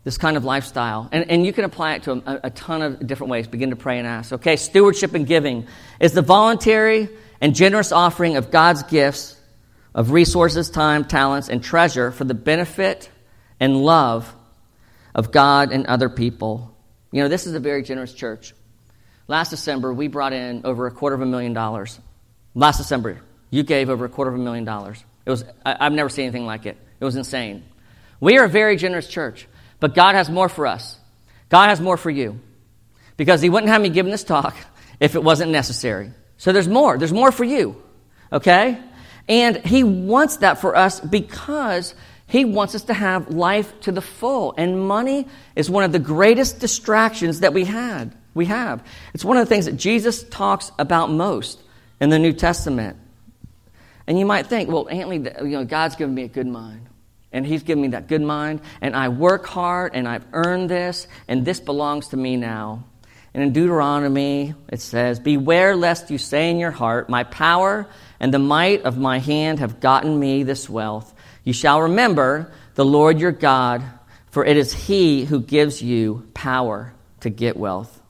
this 0.04 0.18
kind 0.18 0.36
of 0.36 0.44
lifestyle. 0.44 1.08
And, 1.10 1.30
and 1.30 1.46
you 1.46 1.52
can 1.52 1.64
apply 1.64 1.94
it 1.94 2.02
to 2.04 2.12
a, 2.12 2.40
a 2.44 2.50
ton 2.50 2.82
of 2.82 3.06
different 3.06 3.30
ways. 3.30 3.46
Begin 3.48 3.70
to 3.70 3.76
pray 3.76 3.98
and 3.98 4.06
ask. 4.06 4.32
Okay, 4.32 4.56
stewardship 4.56 5.14
and 5.14 5.26
giving 5.26 5.66
is 5.98 6.12
the 6.12 6.22
voluntary 6.22 7.08
and 7.40 7.54
generous 7.54 7.90
offering 7.90 8.36
of 8.36 8.50
God's 8.50 8.82
gifts 8.84 9.40
of 9.94 10.10
resources, 10.10 10.70
time, 10.70 11.04
talents, 11.04 11.48
and 11.48 11.62
treasure 11.62 12.10
for 12.10 12.24
the 12.24 12.34
benefit 12.34 13.10
and 13.60 13.82
love 13.82 14.32
of 15.14 15.32
God 15.32 15.72
and 15.72 15.86
other 15.86 16.08
people. 16.08 16.76
You 17.12 17.22
know, 17.22 17.28
this 17.28 17.46
is 17.46 17.54
a 17.54 17.60
very 17.60 17.82
generous 17.82 18.12
church. 18.12 18.54
Last 19.26 19.50
December, 19.50 19.92
we 19.94 20.08
brought 20.08 20.32
in 20.32 20.62
over 20.64 20.86
a 20.86 20.90
quarter 20.90 21.14
of 21.14 21.22
a 21.22 21.26
million 21.26 21.54
dollars. 21.54 21.98
Last 22.54 22.78
December, 22.78 23.20
you 23.50 23.62
gave 23.62 23.88
over 23.88 24.04
a 24.04 24.08
quarter 24.08 24.30
of 24.30 24.38
a 24.38 24.42
million 24.42 24.64
dollars. 24.64 25.02
It 25.24 25.30
was, 25.30 25.44
I, 25.64 25.76
I've 25.80 25.92
never 25.92 26.08
seen 26.08 26.24
anything 26.24 26.44
like 26.44 26.66
it. 26.66 26.76
It 27.00 27.04
was 27.04 27.16
insane. 27.16 27.64
We 28.20 28.36
are 28.38 28.44
a 28.44 28.48
very 28.48 28.76
generous 28.76 29.06
church, 29.06 29.46
but 29.84 29.94
God 29.94 30.14
has 30.14 30.30
more 30.30 30.48
for 30.48 30.66
us. 30.66 30.96
God 31.50 31.68
has 31.68 31.78
more 31.78 31.98
for 31.98 32.08
you. 32.08 32.40
Because 33.18 33.42
He 33.42 33.50
wouldn't 33.50 33.70
have 33.70 33.82
me 33.82 33.90
giving 33.90 34.10
this 34.10 34.24
talk 34.24 34.56
if 34.98 35.14
it 35.14 35.22
wasn't 35.22 35.50
necessary. 35.50 36.10
So 36.38 36.52
there's 36.52 36.66
more. 36.66 36.96
There's 36.96 37.12
more 37.12 37.30
for 37.30 37.44
you. 37.44 37.76
Okay? 38.32 38.78
And 39.28 39.58
He 39.58 39.84
wants 39.84 40.38
that 40.38 40.58
for 40.58 40.74
us 40.74 41.00
because 41.00 41.94
He 42.26 42.46
wants 42.46 42.74
us 42.74 42.84
to 42.84 42.94
have 42.94 43.28
life 43.28 43.78
to 43.80 43.92
the 43.92 44.00
full. 44.00 44.54
And 44.56 44.88
money 44.88 45.28
is 45.54 45.68
one 45.68 45.84
of 45.84 45.92
the 45.92 45.98
greatest 45.98 46.60
distractions 46.60 47.40
that 47.40 47.52
we 47.52 47.66
had 47.66 48.16
we 48.32 48.46
have. 48.46 48.82
It's 49.12 49.22
one 49.22 49.36
of 49.36 49.46
the 49.46 49.54
things 49.54 49.66
that 49.66 49.76
Jesus 49.76 50.22
talks 50.22 50.72
about 50.78 51.10
most 51.10 51.60
in 52.00 52.08
the 52.08 52.18
New 52.18 52.32
Testament. 52.32 52.96
And 54.06 54.18
you 54.18 54.24
might 54.24 54.46
think, 54.46 54.70
well, 54.70 54.88
Antley, 54.88 55.18
you 55.18 55.58
know, 55.58 55.66
God's 55.66 55.94
given 55.94 56.14
me 56.14 56.22
a 56.22 56.28
good 56.28 56.46
mind. 56.46 56.83
And 57.34 57.46
He's 57.46 57.62
given 57.62 57.82
me 57.82 57.88
that 57.88 58.08
good 58.08 58.22
mind. 58.22 58.62
And 58.80 58.96
I 58.96 59.10
work 59.10 59.46
hard 59.46 59.92
and 59.94 60.08
I've 60.08 60.24
earned 60.32 60.70
this. 60.70 61.06
And 61.28 61.44
this 61.44 61.60
belongs 61.60 62.08
to 62.08 62.16
me 62.16 62.36
now. 62.36 62.84
And 63.34 63.42
in 63.42 63.52
Deuteronomy, 63.52 64.54
it 64.68 64.80
says, 64.80 65.18
Beware 65.18 65.74
lest 65.74 66.10
you 66.10 66.18
say 66.18 66.50
in 66.50 66.58
your 66.58 66.70
heart, 66.70 67.10
My 67.10 67.24
power 67.24 67.86
and 68.20 68.32
the 68.32 68.38
might 68.38 68.82
of 68.82 68.96
my 68.96 69.18
hand 69.18 69.58
have 69.58 69.80
gotten 69.80 70.18
me 70.18 70.44
this 70.44 70.70
wealth. 70.70 71.12
You 71.42 71.52
shall 71.52 71.82
remember 71.82 72.52
the 72.74 72.84
Lord 72.84 73.18
your 73.18 73.32
God, 73.32 73.82
for 74.30 74.44
it 74.44 74.56
is 74.56 74.72
He 74.72 75.24
who 75.24 75.40
gives 75.40 75.82
you 75.82 76.26
power 76.32 76.94
to 77.20 77.30
get 77.30 77.56
wealth. 77.56 78.00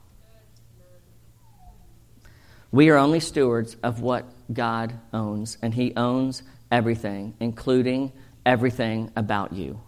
We 2.71 2.89
are 2.89 2.97
only 2.97 3.19
stewards 3.19 3.75
of 3.81 4.01
what 4.01 4.25
God 4.53 4.93
owns, 5.11 5.57
and 5.61 5.73
He 5.73 5.93
owns 5.95 6.43
everything, 6.71 7.33
including 7.39 8.11
everything 8.45 9.11
about 9.15 9.53
you. 9.53 9.79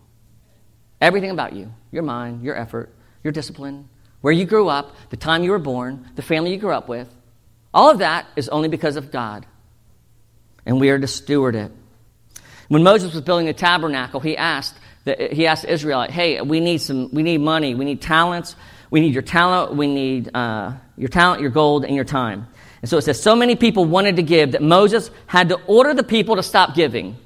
Everything 0.99 1.29
about 1.29 1.53
you 1.53 1.71
your 1.91 2.03
mind, 2.03 2.43
your 2.43 2.55
effort, 2.55 2.93
your 3.23 3.31
discipline, 3.31 3.87
where 4.21 4.33
you 4.33 4.45
grew 4.45 4.67
up, 4.67 4.95
the 5.09 5.17
time 5.17 5.43
you 5.43 5.51
were 5.51 5.59
born, 5.59 6.09
the 6.15 6.21
family 6.21 6.51
you 6.51 6.57
grew 6.57 6.73
up 6.73 6.89
with. 6.89 7.07
All 7.73 7.89
of 7.89 7.99
that 7.99 8.27
is 8.35 8.49
only 8.49 8.67
because 8.67 8.95
of 8.97 9.11
God. 9.11 9.45
And 10.65 10.81
we 10.81 10.89
are 10.89 10.99
to 10.99 11.07
steward 11.07 11.55
it. 11.55 11.71
When 12.67 12.83
Moses 12.83 13.13
was 13.13 13.21
building 13.21 13.45
the 13.45 13.53
tabernacle, 13.53 14.19
he 14.19 14.35
asked, 14.35 14.75
he 15.05 15.47
asked 15.47 15.63
Israel, 15.63 16.01
hey, 16.03 16.41
we 16.41 16.59
need 16.59 16.79
some, 16.79 17.09
we 17.13 17.23
need 17.23 17.39
money, 17.39 17.73
we 17.75 17.85
need 17.85 18.01
talents, 18.01 18.55
we 18.89 18.99
need 18.99 19.13
your 19.13 19.23
talent, 19.23 19.75
we 19.75 19.87
need 19.87 20.29
uh, 20.33 20.73
your 20.97 21.07
talent, 21.07 21.41
your 21.41 21.51
gold, 21.51 21.85
and 21.85 21.95
your 21.95 22.05
time. 22.05 22.47
And 22.81 22.89
so 22.89 22.97
it 22.97 23.03
says, 23.03 23.21
so 23.21 23.35
many 23.35 23.55
people 23.55 23.85
wanted 23.85 24.17
to 24.17 24.23
give 24.23 24.51
that 24.51 24.61
Moses 24.61 25.09
had 25.25 25.49
to 25.49 25.55
order 25.67 25.93
the 25.93 26.03
people 26.03 26.35
to 26.35 26.43
stop 26.43 26.75
giving. 26.75 27.17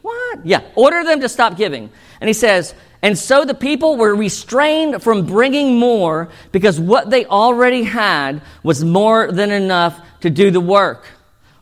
Yeah, 0.43 0.61
order 0.75 1.03
them 1.03 1.21
to 1.21 1.29
stop 1.29 1.57
giving. 1.57 1.89
And 2.19 2.27
he 2.27 2.33
says, 2.33 2.73
and 3.01 3.17
so 3.17 3.45
the 3.45 3.53
people 3.53 3.97
were 3.97 4.15
restrained 4.15 5.01
from 5.01 5.25
bringing 5.25 5.79
more 5.79 6.29
because 6.51 6.79
what 6.79 7.09
they 7.09 7.25
already 7.25 7.83
had 7.83 8.41
was 8.63 8.83
more 8.83 9.31
than 9.31 9.51
enough 9.51 9.99
to 10.21 10.29
do 10.29 10.51
the 10.51 10.61
work. 10.61 11.05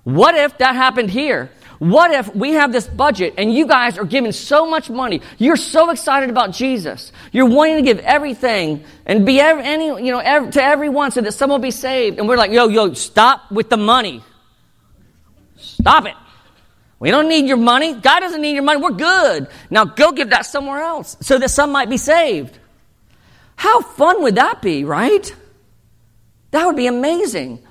What 0.03 0.35
if 0.35 0.57
that 0.57 0.75
happened 0.75 1.09
here? 1.09 1.49
What 1.79 2.11
if 2.11 2.35
we 2.35 2.51
have 2.51 2.73
this 2.73 2.87
budget 2.87 3.35
and 3.37 3.53
you 3.53 3.65
guys 3.65 3.97
are 3.97 4.03
giving 4.03 4.33
so 4.33 4.69
much 4.69 4.89
money? 4.89 5.21
You're 5.37 5.55
so 5.55 5.91
excited 5.91 6.29
about 6.29 6.51
Jesus. 6.51 7.13
You're 7.31 7.45
wanting 7.45 7.77
to 7.77 7.81
give 7.83 7.99
everything 7.99 8.83
and 9.05 9.25
be 9.25 9.39
every, 9.39 9.63
any, 9.63 9.85
you 9.85 10.11
know, 10.11 10.49
to 10.51 10.61
everyone 10.61 11.11
so 11.11 11.21
that 11.21 11.31
someone 11.31 11.61
will 11.61 11.67
be 11.67 11.71
saved. 11.71 12.19
And 12.19 12.27
we're 12.27 12.35
like, 12.35 12.51
yo, 12.51 12.67
yo, 12.67 12.93
stop 12.93 13.49
with 13.49 13.69
the 13.69 13.77
money. 13.77 14.21
Stop 15.55 16.05
it. 16.05 16.15
We 16.99 17.11
don't 17.11 17.29
need 17.29 17.47
your 17.47 17.57
money. 17.57 17.93
God 17.93 18.19
doesn't 18.19 18.41
need 18.41 18.53
your 18.53 18.63
money. 18.63 18.81
We're 18.81 18.91
good. 18.91 19.47
Now 19.69 19.85
go 19.85 20.11
give 20.11 20.31
that 20.31 20.45
somewhere 20.45 20.79
else 20.79 21.15
so 21.21 21.37
that 21.37 21.49
some 21.49 21.71
might 21.71 21.89
be 21.89 21.97
saved. 21.97 22.57
How 23.55 23.81
fun 23.81 24.21
would 24.23 24.35
that 24.35 24.61
be, 24.61 24.83
right? 24.83 25.33
That 26.51 26.65
would 26.65 26.75
be 26.75 26.87
amazing. 26.87 27.65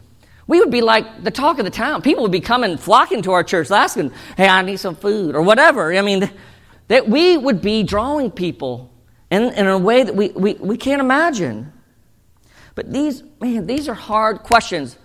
We 0.46 0.60
would 0.60 0.70
be 0.70 0.80
like 0.80 1.22
the 1.22 1.30
talk 1.30 1.58
of 1.58 1.66
the 1.66 1.70
town. 1.70 2.00
People 2.00 2.22
would 2.22 2.32
be 2.32 2.40
coming, 2.40 2.78
flocking 2.78 3.22
to 3.22 3.32
our 3.32 3.44
church, 3.44 3.70
asking, 3.70 4.12
hey, 4.36 4.48
I 4.48 4.62
need 4.62 4.78
some 4.80 4.96
food 4.96 5.34
or 5.34 5.42
whatever. 5.42 5.94
I 5.94 6.00
mean, 6.00 6.30
that 6.88 7.08
we 7.08 7.36
would 7.36 7.60
be 7.60 7.82
drawing 7.82 8.30
people 8.30 8.90
in, 9.30 9.42
in 9.42 9.66
a 9.66 9.76
way 9.76 10.02
that 10.02 10.16
we, 10.16 10.28
we, 10.30 10.54
we 10.54 10.78
can't 10.78 11.00
imagine. 11.00 11.72
But 12.74 12.90
these, 12.90 13.22
man, 13.40 13.66
these 13.66 13.88
are 13.88 13.94
hard 13.94 14.38
questions. 14.38 14.96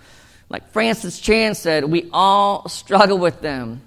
Like 0.50 0.70
Francis 0.72 1.20
Chan 1.20 1.56
said, 1.56 1.86
we 1.86 2.10
all 2.14 2.70
struggle 2.70 3.18
with 3.18 3.42
them. 3.42 3.82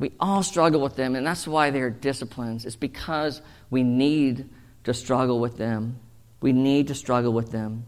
We 0.00 0.12
all 0.18 0.42
struggle 0.42 0.80
with 0.80 0.96
them, 0.96 1.14
and 1.14 1.26
that's 1.26 1.46
why 1.46 1.70
they're 1.70 1.90
disciplines. 1.90 2.64
It's 2.64 2.74
because 2.74 3.42
we 3.68 3.84
need 3.84 4.48
to 4.84 4.94
struggle 4.94 5.38
with 5.38 5.58
them. 5.58 6.00
We 6.40 6.52
need 6.52 6.88
to 6.88 6.94
struggle 6.94 7.34
with 7.34 7.52
them. 7.52 7.84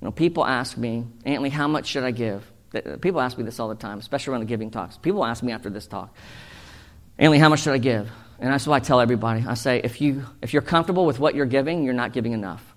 You 0.00 0.06
know, 0.06 0.10
people 0.10 0.44
ask 0.44 0.76
me, 0.76 1.06
Antley, 1.24 1.50
how 1.50 1.68
much 1.68 1.86
should 1.86 2.02
I 2.02 2.10
give? 2.10 2.44
Uh, 2.74 2.96
people 3.00 3.20
ask 3.20 3.38
me 3.38 3.44
this 3.44 3.60
all 3.60 3.68
the 3.68 3.76
time, 3.76 4.00
especially 4.00 4.32
around 4.32 4.40
the 4.40 4.46
giving 4.46 4.72
talks. 4.72 4.98
People 4.98 5.24
ask 5.24 5.42
me 5.44 5.52
after 5.52 5.70
this 5.70 5.86
talk, 5.86 6.14
Antley, 7.16 7.38
how 7.38 7.48
much 7.48 7.60
should 7.60 7.72
I 7.72 7.78
give? 7.78 8.10
And 8.40 8.52
that's 8.52 8.66
what 8.66 8.74
I 8.74 8.80
tell 8.80 9.00
everybody. 9.00 9.44
I 9.46 9.54
say, 9.54 9.80
if, 9.82 10.00
you, 10.00 10.24
if 10.42 10.52
you're 10.52 10.62
comfortable 10.62 11.06
with 11.06 11.20
what 11.20 11.36
you're 11.36 11.46
giving, 11.46 11.84
you're 11.84 11.94
not 11.94 12.12
giving 12.12 12.32
enough. 12.32 12.74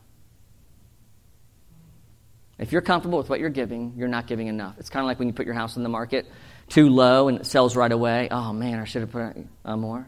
If 2.59 2.71
you're 2.71 2.81
comfortable 2.81 3.17
with 3.17 3.29
what 3.29 3.39
you're 3.39 3.49
giving, 3.49 3.93
you're 3.97 4.07
not 4.07 4.27
giving 4.27 4.47
enough. 4.47 4.75
It's 4.77 4.89
kind 4.89 5.03
of 5.03 5.07
like 5.07 5.17
when 5.17 5.27
you 5.27 5.33
put 5.33 5.47
your 5.47 5.55
house 5.55 5.75
on 5.75 5.81
the 5.83 5.89
market 5.89 6.27
too 6.69 6.89
low 6.89 7.27
and 7.27 7.39
it 7.39 7.45
sells 7.45 7.75
right 7.75 7.91
away. 7.91 8.27
Oh 8.31 8.53
man, 8.53 8.79
I 8.79 8.85
should 8.85 9.01
have 9.01 9.11
put 9.11 9.35
uh, 9.65 9.77
more. 9.77 10.07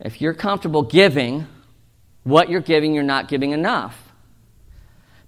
If 0.00 0.20
you're 0.20 0.34
comfortable 0.34 0.82
giving 0.82 1.46
what 2.24 2.48
you're 2.48 2.60
giving, 2.60 2.94
you're 2.94 3.02
not 3.02 3.28
giving 3.28 3.52
enough. 3.52 4.00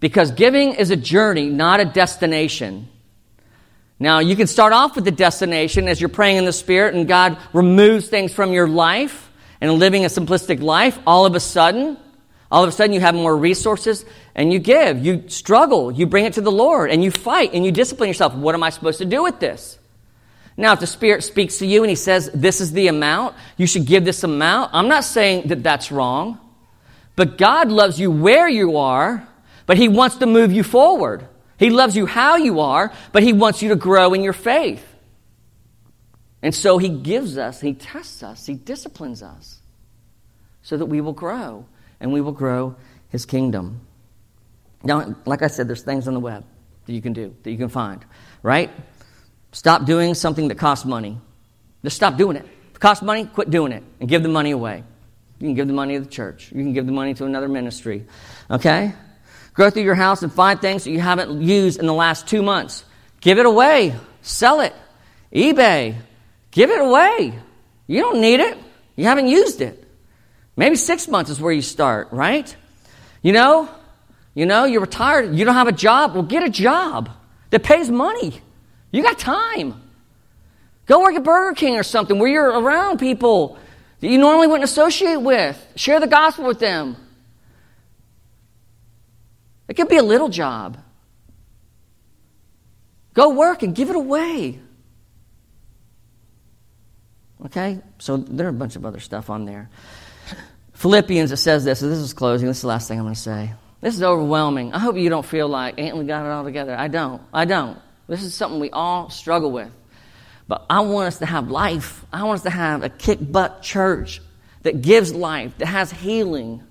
Because 0.00 0.30
giving 0.30 0.74
is 0.74 0.90
a 0.90 0.96
journey, 0.96 1.48
not 1.48 1.80
a 1.80 1.84
destination. 1.84 2.88
Now, 3.98 4.18
you 4.18 4.36
can 4.36 4.46
start 4.46 4.72
off 4.72 4.94
with 4.94 5.04
the 5.04 5.10
destination 5.10 5.88
as 5.88 6.00
you're 6.00 6.10
praying 6.10 6.36
in 6.36 6.44
the 6.44 6.52
Spirit 6.52 6.94
and 6.94 7.08
God 7.08 7.38
removes 7.52 8.08
things 8.08 8.32
from 8.32 8.52
your 8.52 8.68
life 8.68 9.30
and 9.60 9.72
living 9.72 10.04
a 10.04 10.08
simplistic 10.08 10.60
life. 10.60 10.98
All 11.06 11.24
of 11.24 11.34
a 11.34 11.40
sudden, 11.40 11.96
all 12.50 12.62
of 12.62 12.68
a 12.68 12.72
sudden 12.72 12.92
you 12.92 13.00
have 13.00 13.14
more 13.14 13.34
resources 13.34 14.04
and 14.34 14.52
you 14.52 14.58
give. 14.58 15.04
You 15.04 15.24
struggle. 15.28 15.90
You 15.90 16.06
bring 16.06 16.26
it 16.26 16.34
to 16.34 16.42
the 16.42 16.52
Lord 16.52 16.90
and 16.90 17.02
you 17.02 17.10
fight 17.10 17.54
and 17.54 17.64
you 17.64 17.72
discipline 17.72 18.08
yourself. 18.08 18.34
What 18.34 18.54
am 18.54 18.62
I 18.62 18.70
supposed 18.70 18.98
to 18.98 19.06
do 19.06 19.22
with 19.22 19.40
this? 19.40 19.78
Now, 20.56 20.72
if 20.72 20.80
the 20.80 20.86
Spirit 20.86 21.22
speaks 21.22 21.58
to 21.58 21.66
you 21.66 21.82
and 21.82 21.90
He 21.90 21.96
says, 21.96 22.30
This 22.32 22.60
is 22.60 22.72
the 22.72 22.88
amount, 22.88 23.34
you 23.56 23.66
should 23.66 23.86
give 23.86 24.04
this 24.04 24.24
amount, 24.24 24.70
I'm 24.72 24.88
not 24.88 25.04
saying 25.04 25.48
that 25.48 25.62
that's 25.62 25.92
wrong. 25.92 26.40
But 27.14 27.38
God 27.38 27.70
loves 27.70 27.98
you 27.98 28.10
where 28.10 28.48
you 28.48 28.76
are 28.76 29.26
but 29.66 29.76
He 29.76 29.88
wants 29.88 30.16
to 30.16 30.26
move 30.26 30.52
you 30.52 30.62
forward. 30.62 31.28
He 31.58 31.70
loves 31.70 31.96
you 31.96 32.06
how 32.06 32.36
you 32.36 32.60
are, 32.60 32.92
but 33.12 33.22
He 33.22 33.32
wants 33.32 33.62
you 33.62 33.68
to 33.70 33.76
grow 33.76 34.14
in 34.14 34.22
your 34.22 34.32
faith. 34.32 34.84
And 36.40 36.54
so 36.54 36.78
He 36.78 36.88
gives 36.88 37.36
us, 37.36 37.60
He 37.60 37.74
tests 37.74 38.22
us, 38.22 38.46
He 38.46 38.54
disciplines 38.54 39.22
us 39.22 39.58
so 40.62 40.76
that 40.76 40.86
we 40.86 41.00
will 41.00 41.12
grow 41.12 41.66
and 42.00 42.12
we 42.12 42.20
will 42.20 42.32
grow 42.32 42.76
His 43.08 43.26
kingdom. 43.26 43.80
Now, 44.82 45.16
like 45.24 45.42
I 45.42 45.48
said, 45.48 45.66
there's 45.68 45.82
things 45.82 46.06
on 46.06 46.14
the 46.14 46.20
web 46.20 46.44
that 46.86 46.92
you 46.92 47.02
can 47.02 47.12
do, 47.12 47.34
that 47.42 47.50
you 47.50 47.58
can 47.58 47.68
find, 47.68 48.04
right? 48.42 48.70
Stop 49.56 49.86
doing 49.86 50.12
something 50.12 50.48
that 50.48 50.58
costs 50.58 50.84
money. 50.84 51.18
Just 51.82 51.96
stop 51.96 52.18
doing 52.18 52.36
it. 52.36 52.44
If 52.44 52.76
it 52.76 52.80
costs 52.80 53.02
money, 53.02 53.24
quit 53.24 53.48
doing 53.48 53.72
it 53.72 53.82
and 53.98 54.06
give 54.06 54.22
the 54.22 54.28
money 54.28 54.50
away. 54.50 54.84
You 55.38 55.46
can 55.46 55.54
give 55.54 55.66
the 55.66 55.72
money 55.72 55.94
to 55.94 56.00
the 56.00 56.10
church. 56.10 56.52
You 56.52 56.62
can 56.62 56.74
give 56.74 56.84
the 56.84 56.92
money 56.92 57.14
to 57.14 57.24
another 57.24 57.48
ministry. 57.48 58.04
Okay? 58.50 58.92
Go 59.54 59.70
through 59.70 59.84
your 59.84 59.94
house 59.94 60.22
and 60.22 60.30
find 60.30 60.60
things 60.60 60.84
that 60.84 60.90
you 60.90 61.00
haven't 61.00 61.40
used 61.40 61.80
in 61.80 61.86
the 61.86 61.94
last 61.94 62.28
two 62.28 62.42
months. 62.42 62.84
Give 63.22 63.38
it 63.38 63.46
away. 63.46 63.94
Sell 64.20 64.60
it. 64.60 64.74
eBay. 65.32 65.96
Give 66.50 66.68
it 66.68 66.78
away. 66.78 67.38
You 67.86 68.02
don't 68.02 68.20
need 68.20 68.40
it. 68.40 68.58
You 68.94 69.06
haven't 69.06 69.28
used 69.28 69.62
it. 69.62 69.82
Maybe 70.54 70.76
six 70.76 71.08
months 71.08 71.30
is 71.30 71.40
where 71.40 71.52
you 71.52 71.62
start, 71.62 72.08
right? 72.12 72.54
You 73.22 73.32
know, 73.32 73.70
you 74.34 74.44
know, 74.44 74.66
you're 74.66 74.82
retired, 74.82 75.34
you 75.34 75.46
don't 75.46 75.54
have 75.54 75.66
a 75.66 75.72
job. 75.72 76.12
Well, 76.12 76.24
get 76.24 76.42
a 76.42 76.50
job 76.50 77.08
that 77.48 77.62
pays 77.62 77.90
money. 77.90 78.42
You 78.96 79.02
got 79.02 79.18
time. 79.18 79.82
Go 80.86 81.00
work 81.00 81.14
at 81.16 81.22
Burger 81.22 81.54
King 81.54 81.76
or 81.76 81.82
something 81.82 82.18
where 82.18 82.30
you're 82.30 82.48
around 82.48 82.98
people 82.98 83.58
that 84.00 84.08
you 84.08 84.16
normally 84.16 84.46
wouldn't 84.46 84.64
associate 84.64 85.20
with. 85.20 85.62
Share 85.76 86.00
the 86.00 86.06
gospel 86.06 86.46
with 86.46 86.60
them. 86.60 86.96
It 89.68 89.74
could 89.74 89.90
be 89.90 89.98
a 89.98 90.02
little 90.02 90.30
job. 90.30 90.78
Go 93.12 93.34
work 93.34 93.62
and 93.62 93.74
give 93.74 93.90
it 93.90 93.96
away. 93.96 94.60
Okay? 97.44 97.80
So 97.98 98.16
there 98.16 98.46
are 98.46 98.50
a 98.50 98.54
bunch 98.54 98.76
of 98.76 98.86
other 98.86 99.00
stuff 99.00 99.28
on 99.28 99.44
there. 99.44 99.68
Philippians, 100.72 101.32
it 101.32 101.36
says 101.36 101.66
this, 101.66 101.80
so 101.80 101.88
this 101.90 101.98
is 101.98 102.14
closing. 102.14 102.48
This 102.48 102.56
is 102.56 102.62
the 102.62 102.68
last 102.68 102.88
thing 102.88 102.98
I'm 102.98 103.04
going 103.04 103.14
to 103.14 103.20
say. 103.20 103.52
This 103.82 103.94
is 103.94 104.02
overwhelming. 104.02 104.72
I 104.72 104.78
hope 104.78 104.96
you 104.96 105.10
don't 105.10 105.26
feel 105.26 105.48
like, 105.48 105.74
ain't 105.76 105.98
we 105.98 106.06
got 106.06 106.24
it 106.24 106.30
all 106.30 106.44
together? 106.44 106.74
I 106.74 106.88
don't. 106.88 107.20
I 107.34 107.44
don't. 107.44 107.78
This 108.06 108.22
is 108.22 108.34
something 108.34 108.60
we 108.60 108.70
all 108.70 109.10
struggle 109.10 109.50
with. 109.50 109.70
But 110.48 110.64
I 110.70 110.80
want 110.80 111.08
us 111.08 111.18
to 111.18 111.26
have 111.26 111.50
life. 111.50 112.04
I 112.12 112.22
want 112.24 112.38
us 112.38 112.42
to 112.44 112.50
have 112.50 112.84
a 112.84 112.88
kick 112.88 113.18
butt 113.20 113.62
church 113.62 114.20
that 114.62 114.82
gives 114.82 115.12
life, 115.12 115.58
that 115.58 115.66
has 115.66 115.90
healing, 115.90 116.62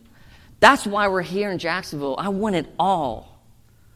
that's 0.60 0.88
why 0.88 1.08
we're 1.10 1.22
here 1.22 1.52
in 1.52 1.60
Jacksonville. 1.60 2.16
I 2.18 2.30
want 2.30 2.56
it 2.56 2.66
all. 2.80 3.40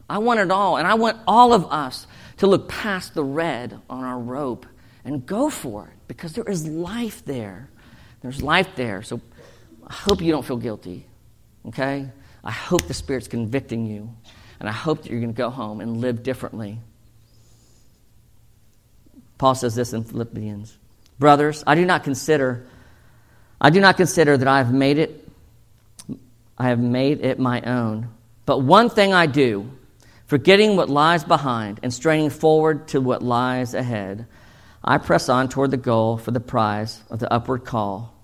I 0.08 0.18
want 0.18 0.40
it 0.40 0.50
all. 0.50 0.76
And 0.76 0.86
I 0.86 0.94
want 0.94 1.18
all 1.26 1.52
of 1.52 1.66
us 1.66 2.06
to 2.38 2.46
look 2.46 2.68
past 2.68 3.14
the 3.14 3.24
red 3.24 3.80
on 3.88 4.04
our 4.04 4.18
rope 4.18 4.66
and 5.04 5.24
go 5.24 5.50
for 5.50 5.88
it 5.88 5.94
because 6.08 6.32
there 6.34 6.44
is 6.44 6.66
life 6.66 7.24
there. 7.24 7.68
There's 8.20 8.42
life 8.42 8.68
there. 8.76 9.02
So 9.02 9.20
I 9.86 9.92
hope 9.92 10.20
you 10.20 10.30
don't 10.30 10.44
feel 10.44 10.58
guilty. 10.58 11.06
Okay? 11.68 12.08
I 12.44 12.50
hope 12.50 12.86
the 12.86 12.94
Spirit's 12.94 13.28
convicting 13.28 13.86
you. 13.86 14.14
And 14.58 14.68
I 14.68 14.72
hope 14.72 15.02
that 15.02 15.10
you're 15.10 15.20
going 15.20 15.32
to 15.32 15.36
go 15.36 15.50
home 15.50 15.80
and 15.80 15.96
live 15.96 16.22
differently. 16.22 16.78
Paul 19.40 19.54
says 19.54 19.74
this 19.74 19.94
in 19.94 20.04
Philippians 20.04 20.76
Brothers, 21.18 21.64
I 21.66 21.74
do 21.74 21.86
not 21.86 22.04
consider. 22.04 22.66
I 23.58 23.70
do 23.70 23.80
not 23.80 23.96
consider 23.96 24.36
that 24.36 24.46
I 24.46 24.58
have 24.58 24.70
made 24.70 24.98
it 24.98 25.26
I 26.58 26.68
have 26.68 26.78
made 26.78 27.24
it 27.24 27.38
my 27.38 27.62
own. 27.62 28.10
But 28.44 28.58
one 28.58 28.90
thing 28.90 29.14
I 29.14 29.24
do, 29.24 29.70
forgetting 30.26 30.76
what 30.76 30.90
lies 30.90 31.24
behind 31.24 31.80
and 31.82 31.92
straining 31.92 32.28
forward 32.28 32.88
to 32.88 33.00
what 33.00 33.22
lies 33.22 33.72
ahead, 33.72 34.26
I 34.84 34.98
press 34.98 35.30
on 35.30 35.48
toward 35.48 35.70
the 35.70 35.78
goal 35.78 36.18
for 36.18 36.32
the 36.32 36.40
prize 36.40 37.02
of 37.08 37.18
the 37.18 37.32
upward 37.32 37.64
call 37.64 38.14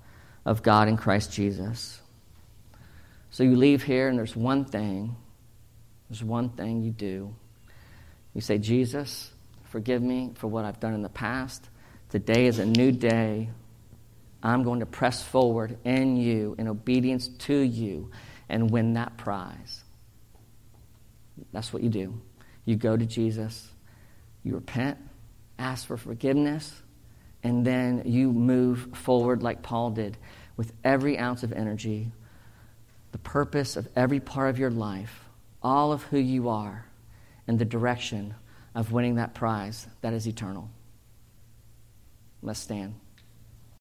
of 0.44 0.62
God 0.62 0.86
in 0.86 0.98
Christ 0.98 1.32
Jesus. 1.32 1.98
So 3.30 3.42
you 3.42 3.56
leave 3.56 3.82
here, 3.82 4.08
and 4.08 4.18
there's 4.18 4.36
one 4.36 4.66
thing, 4.66 5.16
there's 6.10 6.22
one 6.22 6.50
thing 6.50 6.82
you 6.82 6.90
do. 6.90 7.34
You 8.34 8.42
say, 8.42 8.58
Jesus, 8.58 9.30
forgive 9.68 10.02
me 10.02 10.32
for 10.34 10.48
what 10.48 10.64
I've 10.64 10.80
done 10.80 10.94
in 10.94 11.02
the 11.02 11.08
past. 11.08 11.68
Today 12.10 12.46
is 12.46 12.58
a 12.58 12.66
new 12.66 12.92
day. 12.92 13.50
I'm 14.42 14.62
going 14.62 14.80
to 14.80 14.86
press 14.86 15.22
forward 15.22 15.78
in 15.84 16.16
you, 16.16 16.54
in 16.58 16.68
obedience 16.68 17.28
to 17.28 17.56
you, 17.56 18.10
and 18.48 18.70
win 18.70 18.94
that 18.94 19.16
prize. 19.16 19.82
That's 21.52 21.72
what 21.72 21.82
you 21.82 21.90
do. 21.90 22.20
You 22.64 22.76
go 22.76 22.96
to 22.96 23.04
Jesus, 23.04 23.68
you 24.42 24.54
repent, 24.54 24.98
ask 25.58 25.86
for 25.86 25.96
forgiveness, 25.96 26.72
and 27.42 27.64
then 27.64 28.02
you 28.04 28.32
move 28.32 28.88
forward 28.94 29.42
like 29.42 29.62
Paul 29.62 29.90
did 29.90 30.16
with 30.56 30.72
every 30.84 31.18
ounce 31.18 31.42
of 31.42 31.52
energy, 31.52 32.12
the 33.12 33.18
purpose 33.18 33.76
of 33.76 33.88
every 33.94 34.20
part 34.20 34.50
of 34.50 34.58
your 34.58 34.70
life, 34.70 35.24
all 35.62 35.92
of 35.92 36.02
who 36.04 36.18
you 36.18 36.48
are, 36.48 36.86
and 37.46 37.58
the 37.58 37.64
direction 37.64 38.34
of 38.76 38.92
winning 38.92 39.14
that 39.16 39.34
prize 39.34 39.88
that 40.02 40.12
is 40.12 40.28
eternal. 40.28 40.70
Let's 42.42 42.60
stand. 42.60 42.94